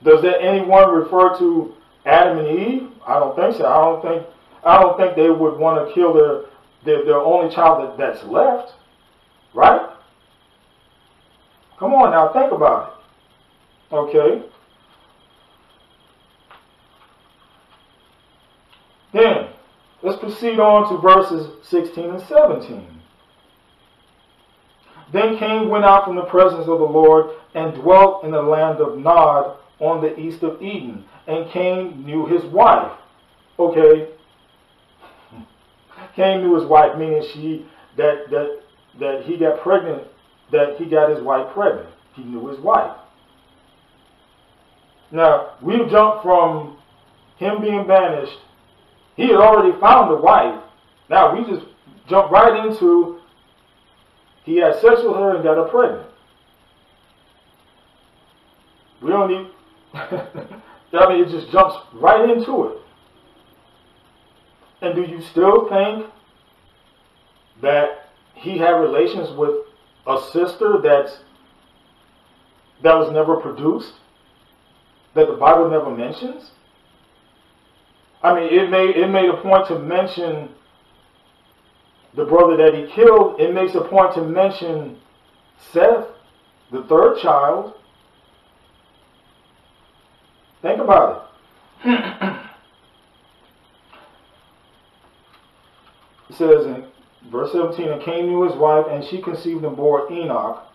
Does 0.02 0.22
that 0.22 0.42
anyone 0.42 0.90
refer 0.90 1.38
to 1.38 1.74
Adam 2.06 2.38
and 2.38 2.58
Eve? 2.58 2.88
I 3.06 3.18
don't 3.18 3.36
think 3.36 3.56
so. 3.56 3.66
I 3.66 3.76
don't 3.76 4.02
think 4.02 4.26
I 4.64 4.80
don't 4.80 4.96
think 4.98 5.16
they 5.16 5.30
would 5.30 5.58
want 5.58 5.88
to 5.88 5.94
kill 5.94 6.12
their 6.12 6.42
their, 6.84 7.04
their 7.04 7.18
only 7.18 7.54
child 7.54 7.82
that, 7.82 7.98
that's 7.98 8.24
left, 8.24 8.72
right? 9.54 9.90
Come 11.78 11.94
on 11.94 12.10
now, 12.10 12.32
think 12.32 12.52
about 12.52 12.88
it. 12.88 12.99
Okay? 13.92 14.42
Then, 19.12 19.48
let's 20.02 20.18
proceed 20.18 20.60
on 20.60 20.88
to 20.90 20.98
verses 20.98 21.48
16 21.66 22.10
and 22.10 22.22
17. 22.22 23.00
Then 25.12 25.38
Cain 25.38 25.68
went 25.68 25.84
out 25.84 26.04
from 26.04 26.16
the 26.16 26.22
presence 26.22 26.68
of 26.68 26.78
the 26.78 26.84
Lord 26.84 27.30
and 27.54 27.74
dwelt 27.74 28.24
in 28.24 28.30
the 28.30 28.42
land 28.42 28.78
of 28.78 28.98
Nod 28.98 29.56
on 29.80 30.00
the 30.00 30.18
east 30.18 30.42
of 30.42 30.62
Eden. 30.62 31.04
And 31.26 31.50
Cain 31.50 32.04
knew 32.04 32.26
his 32.26 32.44
wife. 32.44 32.92
Okay. 33.58 34.08
Cain 36.16 36.42
knew 36.42 36.54
his 36.54 36.64
wife, 36.64 36.96
meaning 36.96 37.24
she 37.32 37.66
that 37.96 38.30
that 38.30 38.60
that 39.00 39.24
he 39.24 39.36
got 39.36 39.60
pregnant, 39.60 40.06
that 40.52 40.76
he 40.76 40.86
got 40.86 41.10
his 41.10 41.20
wife 41.20 41.52
pregnant. 41.52 41.88
He 42.14 42.22
knew 42.22 42.46
his 42.48 42.58
wife. 42.60 42.96
Now, 45.12 45.54
we've 45.60 45.88
jumped 45.90 46.22
from 46.22 46.78
him 47.36 47.60
being 47.60 47.86
banished. 47.86 48.38
He 49.16 49.28
had 49.28 49.36
already 49.36 49.78
found 49.80 50.12
a 50.12 50.16
wife. 50.16 50.62
Now 51.08 51.34
we 51.34 51.44
just 51.44 51.66
jump 52.08 52.30
right 52.30 52.64
into 52.66 53.20
he 54.44 54.56
had 54.56 54.74
sex 54.80 55.02
with 55.04 55.14
her 55.14 55.36
and 55.36 55.44
got 55.44 55.56
her 55.56 55.68
pregnant. 55.68 56.08
We 59.02 59.10
don't 59.10 59.30
need, 59.30 59.50
I 59.94 61.08
mean, 61.08 61.24
it 61.24 61.28
just 61.28 61.50
jumps 61.50 61.76
right 61.94 62.28
into 62.28 62.64
it. 62.66 62.78
And 64.82 64.94
do 64.94 65.02
you 65.02 65.22
still 65.22 65.68
think 65.68 66.06
that 67.62 68.08
he 68.34 68.58
had 68.58 68.70
relations 68.70 69.36
with 69.36 69.54
a 70.06 70.20
sister 70.32 70.78
that's 70.82 71.18
that 72.82 72.94
was 72.94 73.12
never 73.12 73.36
produced? 73.36 73.92
That 75.14 75.26
the 75.26 75.34
Bible 75.34 75.68
never 75.70 75.90
mentions? 75.90 76.50
I 78.22 78.34
mean, 78.34 78.52
it 78.52 78.70
made 78.70 78.96
it 78.96 79.08
made 79.08 79.28
a 79.28 79.36
point 79.36 79.66
to 79.68 79.78
mention 79.78 80.50
the 82.14 82.24
brother 82.24 82.56
that 82.56 82.74
he 82.74 82.86
killed, 82.92 83.40
it 83.40 83.54
makes 83.54 83.74
a 83.74 83.80
point 83.82 84.14
to 84.14 84.22
mention 84.22 84.98
Seth, 85.72 86.06
the 86.72 86.82
third 86.84 87.20
child. 87.20 87.74
Think 90.62 90.80
about 90.80 91.30
it. 91.84 92.40
it 96.28 96.36
says 96.36 96.66
in 96.66 96.84
verse 97.30 97.52
17, 97.52 97.88
And 97.88 98.02
Cain 98.02 98.26
knew 98.26 98.42
his 98.42 98.56
wife, 98.56 98.86
and 98.90 99.04
she 99.04 99.22
conceived 99.22 99.64
and 99.64 99.76
bore 99.76 100.12
Enoch. 100.12 100.66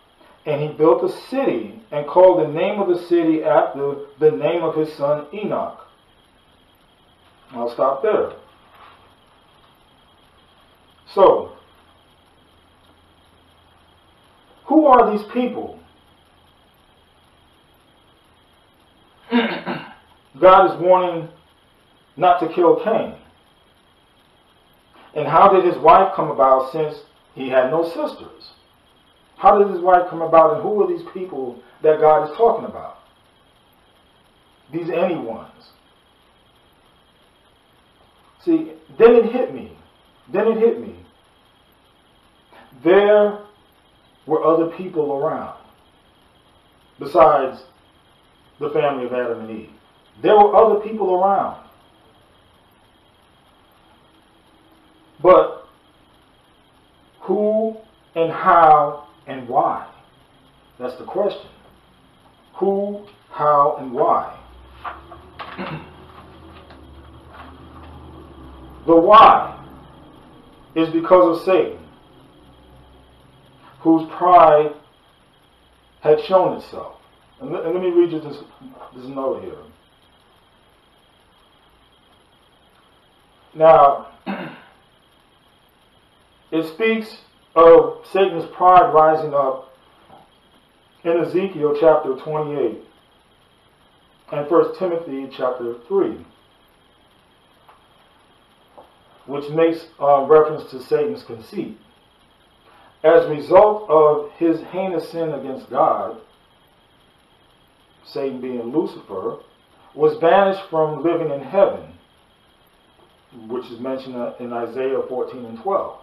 And 0.46 0.62
he 0.62 0.68
built 0.78 1.04
a 1.04 1.10
city, 1.30 1.82
and 1.92 2.06
called 2.08 2.46
the 2.46 2.52
name 2.52 2.80
of 2.80 2.88
the 2.88 3.08
city 3.08 3.44
after 3.44 3.96
the 4.20 4.32
name 4.32 4.64
of 4.64 4.76
his 4.76 4.94
son 4.94 5.26
Enoch. 5.34 5.88
I'll 7.52 7.74
stop 7.74 8.02
there. 8.04 8.34
So, 11.14 11.54
who 14.66 14.86
are 14.86 15.12
these 15.12 15.26
people? 15.32 15.80
God 19.32 20.74
is 20.74 20.82
warning 20.82 21.30
not 22.18 22.40
to 22.40 22.54
kill 22.54 22.84
Cain. 22.84 23.16
And 25.16 25.28
how 25.28 25.50
did 25.50 25.64
his 25.64 25.82
wife 25.82 26.14
come 26.16 26.30
about 26.30 26.72
since 26.72 27.04
he 27.34 27.50
had 27.50 27.72
no 27.72 27.86
sisters? 27.86 28.55
How 29.38 29.58
did 29.58 29.70
his 29.70 29.82
wife 29.82 30.10
come 30.10 30.22
about 30.22 30.54
and 30.54 30.62
who 30.64 30.82
are 30.84 30.88
these 30.88 31.06
people 31.14 31.62
that 31.84 32.00
God 32.00 32.30
is 32.30 32.38
talking 32.38 32.66
about? 32.66 32.98
These 34.72 34.90
any 34.90 35.16
ones. 35.16 35.52
See, 38.44 38.74
then 38.98 39.16
it 39.16 39.32
hit 39.32 39.54
me. 39.54 39.78
Then 40.32 40.48
it 40.48 40.58
hit 40.58 40.80
me 40.80 41.06
there 42.86 43.40
were 44.28 44.44
other 44.44 44.76
people 44.78 45.14
around 45.14 45.58
besides 47.00 47.62
the 48.60 48.70
family 48.70 49.06
of 49.06 49.14
Adam 49.14 49.42
and 49.42 49.60
Eve. 49.60 49.70
There 50.22 50.36
were 50.36 50.56
other 50.56 50.80
people 50.80 51.14
around. 51.16 51.64
But 55.22 55.68
who 57.22 57.76
and 58.16 58.32
how 58.32 59.05
and 59.28 59.48
why? 59.48 59.88
That's 60.80 60.96
the 60.96 61.06
question. 61.06 61.50
Who, 62.56 63.06
how, 63.30 63.78
and 63.80 63.92
why? 63.92 64.42
the 68.86 68.96
why 68.96 69.66
is 70.76 70.90
because 70.90 71.40
of 71.40 71.46
Satan 71.46 71.80
whose 73.80 74.10
pride 74.18 74.74
had 76.02 76.20
shown 76.26 76.58
itself. 76.58 76.96
And 77.40 77.52
let, 77.52 77.66
and 77.66 77.74
let 77.74 77.84
me 77.84 77.90
read 77.90 78.12
you 78.12 78.20
this, 78.20 78.38
this 78.96 79.06
note 79.06 79.44
here. 79.44 79.58
Now, 83.54 84.08
it 86.52 86.74
speaks 86.74 87.18
of 87.56 88.06
Satan's 88.12 88.46
pride 88.54 88.94
rising 88.94 89.34
up 89.34 89.74
in 91.04 91.18
Ezekiel 91.24 91.78
chapter 91.80 92.16
28 92.16 92.82
and 94.32 94.50
1 94.50 94.78
Timothy 94.78 95.30
chapter 95.36 95.76
3, 95.88 96.26
which 99.28 99.50
makes 99.52 99.86
uh, 100.00 100.24
reference 100.24 100.70
to 100.72 100.82
Satan's 100.82 101.24
conceit. 101.24 101.78
As 103.04 103.26
a 103.26 103.30
result 103.30 103.90
of 103.90 104.32
his 104.38 104.60
heinous 104.72 105.10
sin 105.12 105.32
against 105.32 105.70
God, 105.70 106.18
Satan 108.04 108.42
being 108.42 108.62
Lucifer, 108.74 109.38
was 109.94 110.18
banished 110.18 110.64
from 110.70 111.04
living 111.04 111.32
in 111.32 111.42
heaven, 111.42 111.94
which 113.48 113.66
is 113.68 113.80
mentioned 113.80 114.16
in 114.40 114.52
Isaiah 114.52 115.02
14 115.08 115.46
and 115.46 115.60
12. 115.60 116.00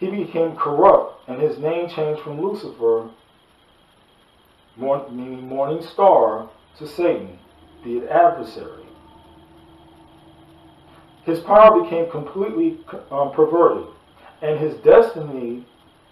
He 0.00 0.08
became 0.08 0.56
corrupt, 0.56 1.28
and 1.28 1.40
his 1.40 1.58
name 1.58 1.88
changed 1.88 2.22
from 2.22 2.40
Lucifer, 2.40 3.08
meaning 4.76 5.46
morning 5.46 5.82
star, 5.82 6.48
to 6.78 6.86
Satan, 6.86 7.38
the 7.84 8.08
adversary. 8.10 8.84
His 11.24 11.40
power 11.40 11.82
became 11.82 12.10
completely 12.10 12.78
um, 13.10 13.32
perverted, 13.32 13.86
and 14.42 14.58
his 14.58 14.74
destiny 14.82 15.64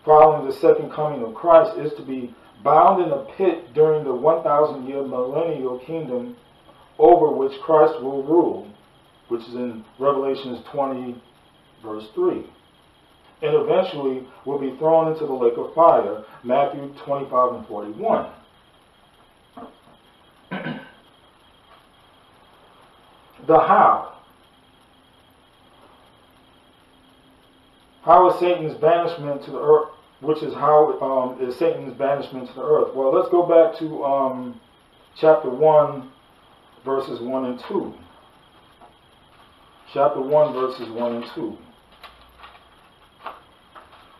following 0.04 0.46
the 0.46 0.54
second 0.54 0.90
coming 0.92 1.22
of 1.22 1.34
Christ 1.34 1.76
is 1.78 1.92
to 1.94 2.02
be 2.02 2.34
bound 2.64 3.02
in 3.02 3.10
a 3.10 3.24
pit 3.36 3.74
during 3.74 4.04
the 4.04 4.14
1,000 4.14 4.86
year 4.86 5.02
millennial 5.02 5.78
kingdom 5.80 6.36
over 6.98 7.28
which 7.28 7.60
Christ 7.60 8.00
will 8.00 8.22
rule, 8.22 8.68
which 9.28 9.42
is 9.42 9.54
in 9.54 9.84
Revelations 9.98 10.64
20, 10.70 11.20
verse 11.82 12.06
3. 12.14 12.44
And 13.42 13.54
eventually 13.54 14.26
will 14.44 14.58
be 14.58 14.76
thrown 14.78 15.12
into 15.12 15.26
the 15.26 15.32
lake 15.32 15.56
of 15.56 15.74
fire, 15.74 16.24
Matthew 16.44 16.94
25 17.04 17.54
and 17.54 17.66
41. 17.66 18.30
the 23.46 23.58
how. 23.58 24.12
How 28.02 28.30
is 28.30 28.38
Satan's 28.40 28.74
banishment 28.74 29.44
to 29.44 29.50
the 29.52 29.60
earth, 29.60 29.88
which 30.20 30.42
is 30.42 30.54
how 30.54 30.98
um, 31.00 31.40
is 31.40 31.56
Satan's 31.56 31.94
banishment 31.94 32.48
to 32.48 32.54
the 32.54 32.62
earth? 32.62 32.94
Well, 32.94 33.12
let's 33.12 33.28
go 33.28 33.44
back 33.44 33.78
to 33.78 34.04
um, 34.04 34.60
chapter 35.16 35.48
1, 35.48 36.10
verses 36.84 37.20
1 37.20 37.44
and 37.44 37.60
2. 37.68 37.94
Chapter 39.92 40.20
1, 40.20 40.52
verses 40.52 40.88
1 40.88 41.14
and 41.14 41.24
2. 41.34 41.58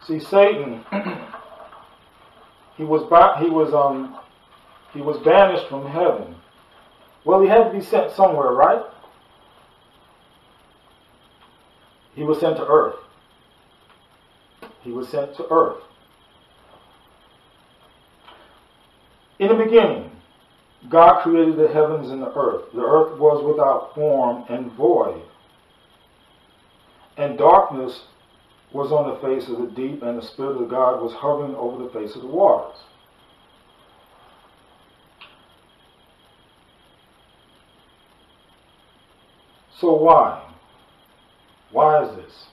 See, 0.06 0.20
Satan, 0.20 0.84
he 2.76 2.84
was 2.84 3.02
he 3.42 3.50
was 3.50 3.72
um 3.72 4.18
he 4.92 5.00
was 5.00 5.18
banished 5.18 5.68
from 5.68 5.86
heaven. 5.86 6.34
Well, 7.24 7.40
he 7.40 7.48
had 7.48 7.64
to 7.64 7.70
be 7.70 7.84
sent 7.84 8.12
somewhere, 8.12 8.52
right? 8.52 8.82
He 12.14 12.24
was 12.24 12.40
sent 12.40 12.56
to 12.56 12.66
earth 12.66 12.96
he 14.82 14.90
was 14.90 15.08
sent 15.08 15.34
to 15.36 15.46
earth. 15.50 15.82
In 19.38 19.48
the 19.48 19.54
beginning, 19.54 20.10
God 20.88 21.22
created 21.22 21.56
the 21.56 21.68
heavens 21.68 22.10
and 22.10 22.22
the 22.22 22.32
earth. 22.36 22.72
The 22.72 22.82
earth 22.82 23.18
was 23.18 23.44
without 23.44 23.94
form 23.94 24.44
and 24.48 24.70
void. 24.72 25.22
And 27.16 27.38
darkness 27.38 28.02
was 28.72 28.90
on 28.90 29.10
the 29.10 29.20
face 29.20 29.48
of 29.48 29.58
the 29.58 29.74
deep, 29.74 30.02
and 30.02 30.18
the 30.18 30.26
Spirit 30.26 30.62
of 30.62 30.70
God 30.70 31.02
was 31.02 31.12
hovering 31.12 31.54
over 31.54 31.84
the 31.84 31.90
face 31.90 32.14
of 32.16 32.22
the 32.22 32.28
waters. 32.28 32.78
So 39.78 39.94
why? 39.94 40.48
Why 41.72 42.04
is 42.04 42.16
this? 42.16 42.46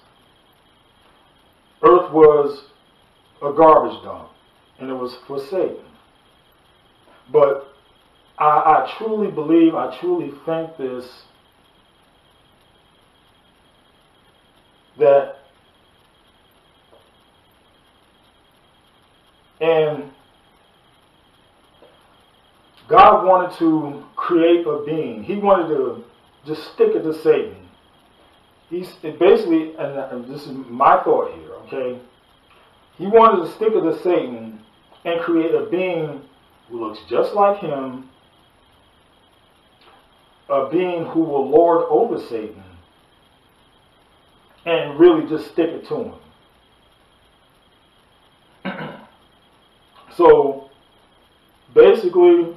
Earth 1.84 2.12
was 2.12 2.66
a 3.42 3.54
garbage 3.54 4.04
dump, 4.04 4.30
and 4.80 4.90
it 4.90 4.94
was 4.94 5.16
forsaken. 5.28 5.86
But 7.32 7.74
I, 8.38 8.46
I 8.46 8.96
truly 8.98 9.32
believe, 9.32 9.76
I 9.76 9.98
truly 10.00 10.32
think 10.46 10.76
this, 10.78 11.06
that 14.98 15.39
and 19.62 20.12
God 22.88 23.26
wanted 23.26 23.58
to 23.60 24.04
create 24.16 24.66
a 24.66 24.84
being. 24.86 25.24
He 25.24 25.36
wanted 25.36 25.68
to 25.68 26.04
just 26.46 26.74
stick 26.74 26.96
it 26.96 27.04
to 27.04 27.14
Satan. 27.22 27.56
He's 28.70 28.88
basically, 29.02 29.76
and 29.78 30.26
this 30.32 30.44
is 30.44 30.52
my 30.52 31.02
thought 31.04 31.34
here, 31.34 31.52
okay? 31.66 32.02
He 32.98 33.08
wanted 33.08 33.46
to 33.46 33.52
stick 33.56 33.74
it 33.74 33.82
to 33.82 34.02
Satan 34.04 34.60
and 35.06 35.22
create 35.22 35.54
a 35.54 35.66
being 35.70 36.22
who 36.70 36.86
looks 36.86 37.00
just 37.10 37.34
like 37.34 37.60
him, 37.60 38.10
a 40.50 40.68
being 40.70 41.06
who 41.06 41.22
will 41.22 41.50
lord 41.50 41.86
over 41.90 42.20
Satan, 42.28 42.64
and 44.66 45.00
really 45.00 45.28
just 45.28 45.52
stick 45.52 45.70
it 45.70 45.88
to 45.88 45.96
him. 45.96 46.14
So, 50.20 50.70
basically, 51.74 52.54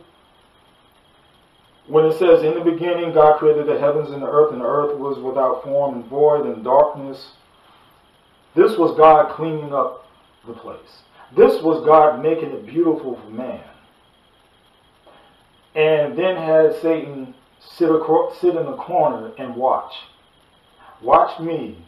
when 1.87 2.07
it 2.07 2.18
says, 2.18 2.42
In 2.42 2.55
the 2.55 2.64
beginning, 2.68 3.12
God 3.14 3.38
created 3.38 3.68
the 3.68 3.79
heavens 3.79 4.11
and 4.11 4.20
the 4.20 4.27
earth, 4.27 4.51
and 4.51 4.61
the 4.61 4.66
earth 4.66 4.98
was 4.98 5.16
without 5.20 5.62
form 5.62 5.94
and 5.94 6.05
void 6.07 6.44
and 6.44 6.64
darkness, 6.64 7.35
this 8.57 8.77
was 8.77 8.96
God 8.96 9.33
cleaning 9.37 9.72
up 9.72 10.09
the 10.44 10.55
place. 10.55 11.03
This 11.37 11.62
was 11.62 11.87
God 11.87 12.20
making 12.20 12.51
it 12.51 12.66
beautiful 12.66 13.14
for 13.14 13.31
man. 13.31 13.62
And 15.77 16.18
then 16.18 16.37
had 16.37 16.75
Satan 16.83 17.33
sit, 17.61 17.88
sit 18.40 18.57
in 18.57 18.66
the 18.66 18.77
corner 18.77 19.31
and 19.38 19.55
watch. 19.55 19.94
Watch 21.01 21.38
me, 21.38 21.79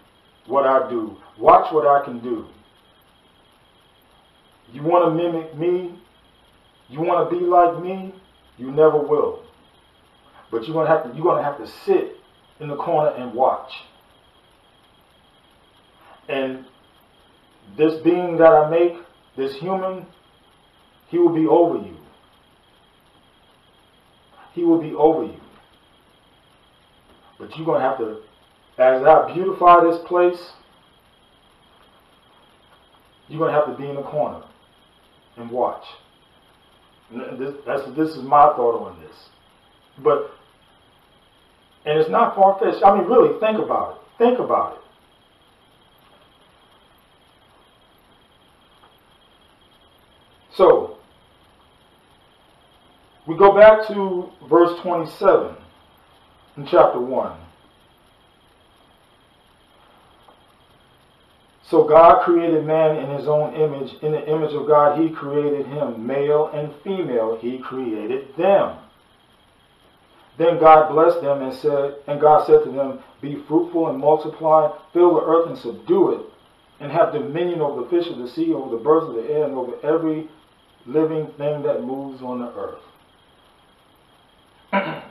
what 0.47 0.69
I 0.69 0.89
do. 0.89 1.17
Watch 1.37 1.73
what 1.73 1.85
I 1.85 2.05
can 2.05 2.21
do. 2.21 2.47
You 4.75 4.83
want 4.83 5.05
to 5.07 5.11
mimic 5.15 5.57
me? 5.57 5.99
You 6.91 7.01
want 7.01 7.31
to 7.31 7.39
be 7.39 7.45
like 7.47 7.81
me? 7.81 8.13
You 8.59 8.73
never 8.73 8.99
will. 8.99 9.43
But 10.51 10.67
you're 10.67 10.75
gonna 10.75 10.89
have 10.89 11.11
to 11.11 11.17
you're 11.17 11.25
gonna 11.25 11.43
have 11.43 11.59
to 11.59 11.67
sit 11.87 12.17
in 12.61 12.69
the 12.69 12.77
corner 12.77 13.11
and 13.11 13.33
watch. 13.33 13.73
And 16.29 16.65
this 17.77 18.01
being 18.03 18.37
that 18.39 18.53
I 18.53 18.69
make, 18.69 18.97
this 19.37 19.55
human, 19.57 20.07
he 21.09 21.19
will 21.19 21.35
be 21.35 21.47
over 21.47 21.77
you. 21.77 21.97
He 24.55 24.65
will 24.65 24.81
be 24.81 24.95
over 24.95 25.25
you. 25.25 25.41
But 27.39 27.57
you're 27.57 27.67
going 27.67 27.81
to 27.81 27.87
have 27.87 27.99
to, 27.99 28.19
as 28.79 29.03
I 29.03 29.33
beautify 29.35 29.83
this 29.83 30.01
place, 30.07 30.53
you're 33.29 33.39
going 33.39 33.53
to 33.53 33.59
have 33.59 33.67
to 33.67 33.83
be 33.83 33.89
in 33.89 33.97
the 33.97 34.03
corner 34.03 34.43
and 35.37 35.51
watch. 35.51 35.85
This, 37.11 37.55
that's, 37.67 37.83
this 37.97 38.11
is 38.11 38.23
my 38.23 38.53
thought 38.57 38.81
on 38.81 39.01
this. 39.01 39.29
But, 40.03 40.31
and 41.85 41.99
it's 41.99 42.11
not 42.11 42.35
far 42.35 42.59
fetched. 42.59 42.85
I 42.85 42.97
mean, 42.97 43.07
really, 43.07 43.39
think 43.41 43.59
about 43.59 43.97
it. 43.97 44.19
Think 44.19 44.39
about 44.39 44.75
it. 44.75 44.81
So, 50.57 50.99
we 53.27 53.37
go 53.37 53.55
back 53.55 53.87
to 53.89 54.31
verse 54.49 54.79
27 54.83 55.57
in 56.57 56.67
chapter 56.67 57.01
1. 57.01 57.44
So 61.71 61.85
God 61.85 62.25
created 62.25 62.67
man 62.67 62.97
in 62.97 63.17
his 63.17 63.27
own 63.27 63.55
image. 63.55 63.95
In 64.03 64.13
the 64.13 64.29
image 64.31 64.53
of 64.53 64.67
God, 64.67 65.01
he 65.01 65.09
created 65.09 65.67
him. 65.67 66.07
Male 66.07 66.51
and 66.53 66.75
female, 66.83 67.39
he 67.41 67.59
created 67.59 68.37
them. 68.37 68.79
Then 70.37 70.59
God 70.59 70.91
blessed 70.93 71.23
them 71.23 71.43
and 71.43 71.55
said, 71.55 71.97
and 72.07 72.21
God 72.21 72.47
said 72.47 72.65
to 72.65 72.71
them, 72.71 72.99
Be 73.23 73.43
fruitful 73.49 73.89
and 73.89 73.99
multiply, 73.99 74.77
fill 74.93 75.15
the 75.15 75.23
earth 75.23 75.49
and 75.49 75.57
subdue 75.59 76.13
it, 76.13 76.27
and 76.81 76.91
have 76.93 77.13
dominion 77.13 77.61
over 77.61 77.83
the 77.83 77.89
fish 77.89 78.09
of 78.11 78.19
the 78.19 78.29
sea, 78.29 78.53
over 78.53 78.77
the 78.77 78.83
birds 78.83 79.09
of 79.09 79.15
the 79.15 79.31
air, 79.31 79.45
and 79.45 79.55
over 79.55 79.75
every 79.85 80.29
living 80.87 81.29
thing 81.39 81.63
that 81.63 81.83
moves 81.83 82.21
on 82.21 82.41
the 82.41 82.53
earth. 82.53 82.83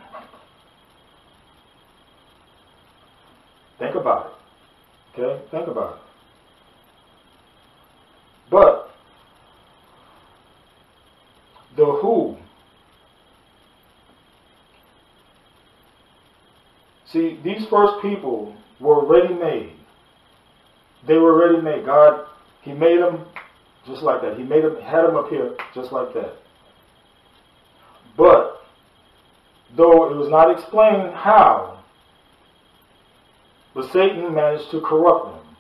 Think 3.80 3.96
about 3.96 4.28
it. 4.28 4.34
Okay? 5.20 5.42
Think 5.50 5.68
about 5.68 5.94
it. 5.94 6.00
But 8.54 8.92
the 11.76 11.86
who. 11.86 12.38
See, 17.14 17.40
these 17.44 17.68
first 17.68 18.02
people 18.02 18.56
were 18.80 19.06
ready 19.06 19.36
made. 19.36 19.74
They 21.08 21.18
were 21.18 21.38
ready 21.38 21.62
made. 21.62 21.86
God, 21.86 22.26
He 22.64 22.74
made 22.74 23.00
them 23.00 23.26
just 23.86 24.02
like 24.02 24.22
that. 24.24 24.38
He 24.38 24.44
made 24.44 24.64
him, 24.64 24.82
had 24.82 25.06
him 25.06 25.16
appear 25.16 25.56
just 25.76 25.92
like 25.92 26.14
that. 26.16 26.38
But, 28.18 28.66
though 29.76 30.10
it 30.12 30.16
was 30.16 30.30
not 30.30 30.50
explained 30.52 31.14
how, 31.14 31.84
but 33.76 33.92
Satan 33.92 34.34
managed 34.34 34.72
to 34.72 34.82
corrupt 34.82 35.34
them. 35.34 35.56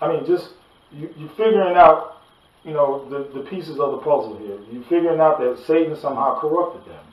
I 0.00 0.08
mean, 0.08 0.26
just, 0.26 0.50
you, 0.92 1.12
you're 1.16 1.30
figuring 1.30 1.76
out, 1.76 2.22
you 2.64 2.72
know, 2.72 3.08
the, 3.08 3.38
the 3.38 3.44
pieces 3.48 3.78
of 3.80 3.92
the 3.92 3.98
puzzle 3.98 4.38
here. 4.38 4.58
You're 4.70 4.84
figuring 4.84 5.20
out 5.20 5.40
that 5.40 5.62
Satan 5.66 5.96
somehow 5.96 6.38
corrupted 6.40 6.90
them. 6.90 7.04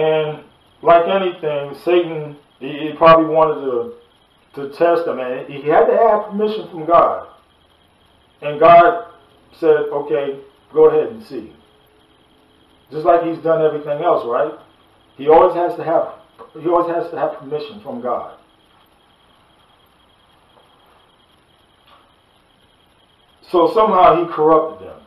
And 0.00 0.44
like 0.82 1.06
anything, 1.06 1.76
Satan, 1.84 2.36
he, 2.58 2.68
he 2.68 2.92
probably 2.96 3.26
wanted 3.26 3.60
to 3.62 3.94
to 4.54 4.68
test 4.76 5.06
him. 5.06 5.18
And 5.18 5.48
he 5.48 5.68
had 5.68 5.86
to 5.86 5.96
have 5.96 6.30
permission 6.30 6.68
from 6.70 6.86
God. 6.86 7.28
And 8.42 8.58
God 8.58 9.12
said, 9.58 9.86
okay, 9.92 10.40
go 10.72 10.88
ahead 10.88 11.12
and 11.12 11.24
see. 11.24 11.52
Just 12.90 13.04
like 13.04 13.22
he's 13.22 13.38
done 13.38 13.64
everything 13.64 14.02
else, 14.02 14.26
right? 14.26 14.52
He 15.16 15.28
always 15.28 15.54
has 15.54 15.76
to 15.76 15.84
have 15.84 16.14
he 16.60 16.68
always 16.68 16.92
has 16.92 17.10
to 17.10 17.18
have 17.18 17.38
permission 17.38 17.80
from 17.80 18.00
God. 18.00 18.38
So 23.50 23.72
somehow 23.74 24.24
he 24.24 24.32
corrupted 24.32 24.88
them. 24.88 25.00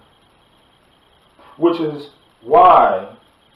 Which 1.57 1.79
is 1.79 2.09
why 2.41 3.15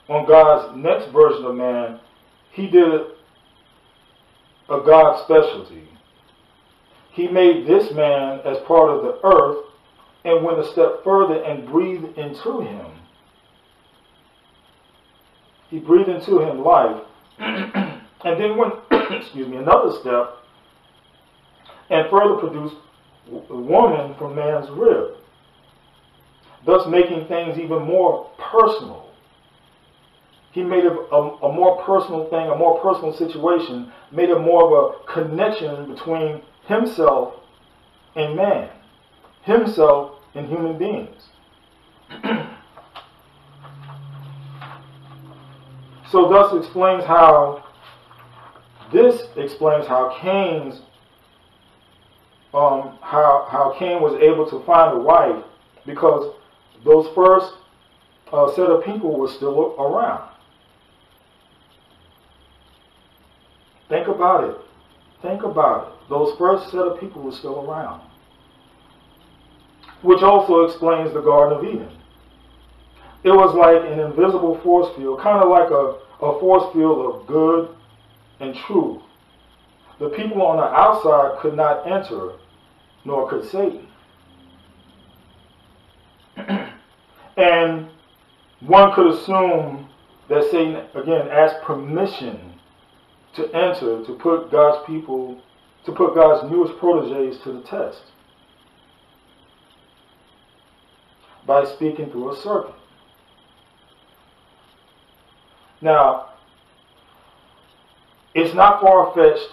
on 0.09 0.25
God's 0.25 0.75
next 0.77 1.07
version 1.11 1.45
of 1.45 1.55
man, 1.55 1.99
he 2.51 2.67
did 2.67 3.01
a 4.69 4.79
God 4.85 5.23
specialty. 5.23 5.87
He 7.11 7.27
made 7.27 7.65
this 7.65 7.91
man 7.93 8.39
as 8.45 8.57
part 8.59 8.89
of 8.89 9.03
the 9.03 9.19
earth 9.23 9.65
and 10.23 10.43
went 10.43 10.59
a 10.59 10.71
step 10.71 11.03
further 11.03 11.41
and 11.43 11.67
breathed 11.67 12.17
into 12.17 12.61
him. 12.61 12.85
He 15.69 15.79
breathed 15.79 16.09
into 16.09 16.39
him 16.39 16.63
life 16.63 17.03
and 17.39 18.01
then 18.23 18.57
went, 18.57 18.73
excuse 19.11 19.47
me, 19.47 19.57
another 19.57 19.91
step 19.99 20.37
and 21.89 22.09
further 22.09 22.35
produced 22.35 22.75
woman 23.29 24.15
from 24.17 24.35
man's 24.35 24.69
rib, 24.69 25.15
thus 26.65 26.87
making 26.87 27.27
things 27.27 27.57
even 27.57 27.83
more 27.83 28.29
personal 28.37 29.06
he 30.57 30.63
made 30.63 30.83
it 30.83 30.91
a, 30.91 31.15
a, 31.15 31.53
more 31.53 31.83
personal 31.83 32.27
thing, 32.31 32.49
a 32.49 32.55
more 32.55 32.81
personal 32.81 33.15
situation, 33.15 33.91
made 34.11 34.29
it 34.29 34.39
more 34.39 34.65
of 34.65 34.71
a 34.73 35.13
connection 35.13 35.93
between 35.93 36.41
himself 36.65 37.35
and 38.15 38.35
man, 38.35 38.67
himself 39.43 40.19
and 40.33 40.47
human 40.47 40.75
beings. 40.79 41.29
so 46.11 46.27
thus 46.27 46.51
explains 46.55 47.03
how 47.05 47.63
this 48.91 49.27
explains 49.35 49.85
how 49.85 50.17
Cain's 50.19 50.81
um, 52.55 52.97
how 53.03 53.45
how 53.51 53.75
Cain 53.77 54.01
was 54.01 54.19
able 54.23 54.49
to 54.49 54.65
find 54.65 54.97
a 54.97 54.99
wife 54.99 55.45
because 55.85 56.33
those 56.83 57.05
first 57.13 57.53
uh, 58.33 58.51
set 58.55 58.71
of 58.71 58.83
people 58.83 59.19
were 59.19 59.27
still 59.27 59.75
around. 59.79 60.31
Think 63.89 64.07
about 64.07 64.43
it. 64.43 64.57
Think 65.21 65.43
about 65.43 65.87
it. 65.87 66.09
Those 66.09 66.37
first 66.37 66.71
set 66.71 66.81
of 66.81 66.99
people 66.99 67.21
were 67.21 67.31
still 67.31 67.69
around. 67.69 68.01
Which 70.01 70.21
also 70.21 70.63
explains 70.63 71.13
the 71.13 71.21
Garden 71.21 71.57
of 71.57 71.63
Eden. 71.63 71.89
It 73.23 73.31
was 73.31 73.55
like 73.55 73.91
an 73.91 73.99
invisible 73.99 74.59
force 74.61 74.95
field, 74.95 75.19
kind 75.21 75.43
of 75.43 75.49
like 75.49 75.69
a, 75.71 75.95
a 76.23 76.39
force 76.39 76.71
field 76.73 77.15
of 77.15 77.27
good 77.27 77.69
and 78.39 78.55
truth. 78.55 79.01
The 79.99 80.09
people 80.09 80.41
on 80.43 80.57
the 80.57 80.63
outside 80.63 81.39
could 81.39 81.55
not 81.55 81.87
enter, 81.89 82.33
nor 83.03 83.29
could 83.29 83.49
Satan. 83.49 83.87
and 87.37 87.87
one 88.59 88.93
could 88.93 89.07
assume 89.07 89.89
that 90.29 90.43
Satan, 90.51 90.83
again, 90.93 91.27
asked 91.29 91.61
permission 91.63 92.53
to 93.35 93.53
enter, 93.55 94.03
to 94.05 94.13
put 94.19 94.51
God's 94.51 94.85
people, 94.85 95.39
to 95.85 95.91
put 95.91 96.15
God's 96.15 96.49
newest 96.49 96.77
proteges 96.79 97.41
to 97.43 97.53
the 97.53 97.61
test 97.61 98.01
by 101.45 101.63
speaking 101.65 102.11
through 102.11 102.33
a 102.33 102.37
serpent. 102.37 102.75
Now, 105.81 106.29
it's 108.33 108.53
not 108.53 108.81
far 108.81 109.13
fetched, 109.13 109.49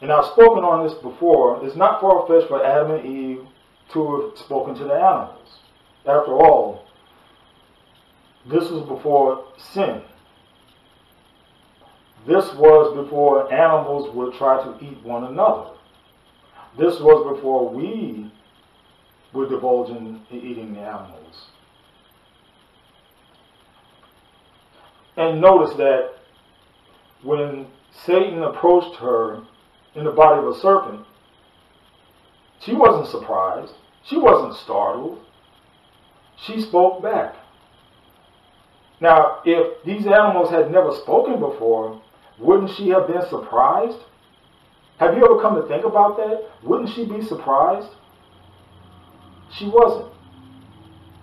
and 0.00 0.10
I've 0.10 0.26
spoken 0.26 0.64
on 0.64 0.86
this 0.86 0.94
before, 0.98 1.64
it's 1.64 1.76
not 1.76 2.00
far 2.00 2.26
fetched 2.26 2.48
for 2.48 2.64
Adam 2.64 2.92
and 2.92 3.06
Eve 3.06 3.46
to 3.92 4.30
have 4.30 4.38
spoken 4.38 4.74
to 4.74 4.84
the 4.84 4.94
animals. 4.94 5.58
After 6.06 6.32
all, 6.32 6.86
this 8.44 8.70
was 8.70 8.86
before 8.86 9.44
sin. 9.58 10.02
This 12.26 12.52
was 12.54 12.96
before 12.96 13.52
animals 13.52 14.12
would 14.14 14.34
try 14.34 14.62
to 14.62 14.84
eat 14.84 15.00
one 15.04 15.24
another. 15.24 15.70
This 16.76 16.98
was 16.98 17.36
before 17.36 17.68
we 17.68 18.32
were 19.32 19.48
divulging 19.48 20.24
in 20.30 20.36
eating 20.36 20.74
the 20.74 20.80
animals. 20.80 21.46
And 25.16 25.40
notice 25.40 25.74
that 25.76 26.14
when 27.22 27.68
Satan 28.04 28.42
approached 28.42 28.96
her 28.96 29.42
in 29.94 30.04
the 30.04 30.10
body 30.10 30.44
of 30.44 30.48
a 30.48 30.58
serpent, 30.58 31.06
she 32.60 32.74
wasn't 32.74 33.08
surprised. 33.08 33.72
She 34.04 34.18
wasn't 34.18 34.54
startled. 34.54 35.20
She 36.44 36.60
spoke 36.60 37.02
back. 37.02 37.36
Now, 39.00 39.40
if 39.44 39.84
these 39.84 40.06
animals 40.06 40.50
had 40.50 40.70
never 40.70 40.92
spoken 40.92 41.38
before, 41.38 42.00
wouldn't 42.38 42.70
she 42.76 42.88
have 42.88 43.06
been 43.06 43.22
surprised? 43.28 43.98
Have 44.98 45.16
you 45.16 45.24
ever 45.24 45.40
come 45.40 45.60
to 45.60 45.68
think 45.68 45.84
about 45.84 46.16
that? 46.16 46.48
Wouldn't 46.62 46.90
she 46.94 47.04
be 47.04 47.22
surprised? 47.22 47.88
She 49.58 49.66
wasn't. 49.68 50.12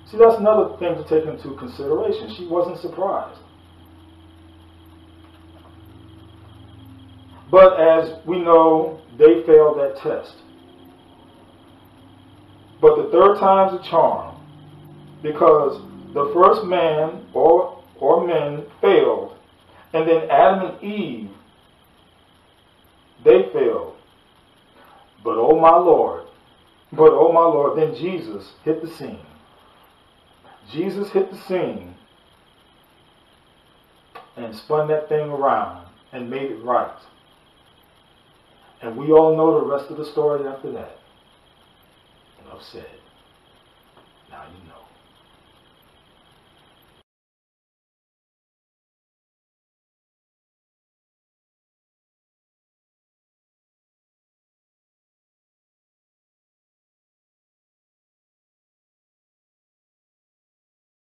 See, 0.05 0.17
that's 0.17 0.37
another 0.37 0.77
thing 0.77 0.95
to 0.95 1.03
take 1.03 1.25
into 1.27 1.55
consideration. 1.57 2.33
She 2.35 2.45
wasn't 2.45 2.79
surprised. 2.79 3.39
But 7.49 7.79
as 7.79 8.25
we 8.25 8.39
know, 8.39 8.99
they 9.17 9.43
failed 9.45 9.77
that 9.77 9.97
test. 10.01 10.35
But 12.81 12.97
the 12.97 13.09
third 13.11 13.39
time's 13.39 13.79
a 13.79 13.89
charm 13.89 14.35
because 15.21 15.81
the 16.13 16.31
first 16.33 16.65
man 16.65 17.25
or, 17.33 17.81
or 17.99 18.27
men 18.27 18.65
failed, 18.81 19.32
and 19.93 20.07
then 20.07 20.29
Adam 20.29 20.71
and 20.71 20.83
Eve, 20.83 21.29
they 23.23 23.43
failed. 23.53 23.95
But 25.23 25.37
oh 25.37 25.59
my 25.59 25.77
Lord, 25.77 26.25
but 26.91 27.11
oh 27.13 27.31
my 27.31 27.41
Lord, 27.41 27.77
then 27.77 27.95
Jesus 27.95 28.53
hit 28.63 28.81
the 28.81 28.89
scene. 28.89 29.19
Jesus 30.71 31.09
hit 31.11 31.31
the 31.31 31.37
scene 31.37 31.95
and 34.35 34.55
spun 34.55 34.87
that 34.89 35.07
thing 35.07 35.29
around 35.29 35.87
and 36.11 36.29
made 36.29 36.51
it 36.51 36.63
right. 36.63 36.97
And 38.81 38.97
we 38.97 39.11
all 39.11 39.37
know 39.37 39.59
the 39.61 39.65
rest 39.65 39.89
of 39.89 39.97
the 39.97 40.05
story 40.05 40.45
after 40.45 40.71
that. 40.73 40.97
Enough 42.43 42.63
said. 42.63 42.85
Now 44.29 44.43
you 44.43 44.67
know. 44.67 44.72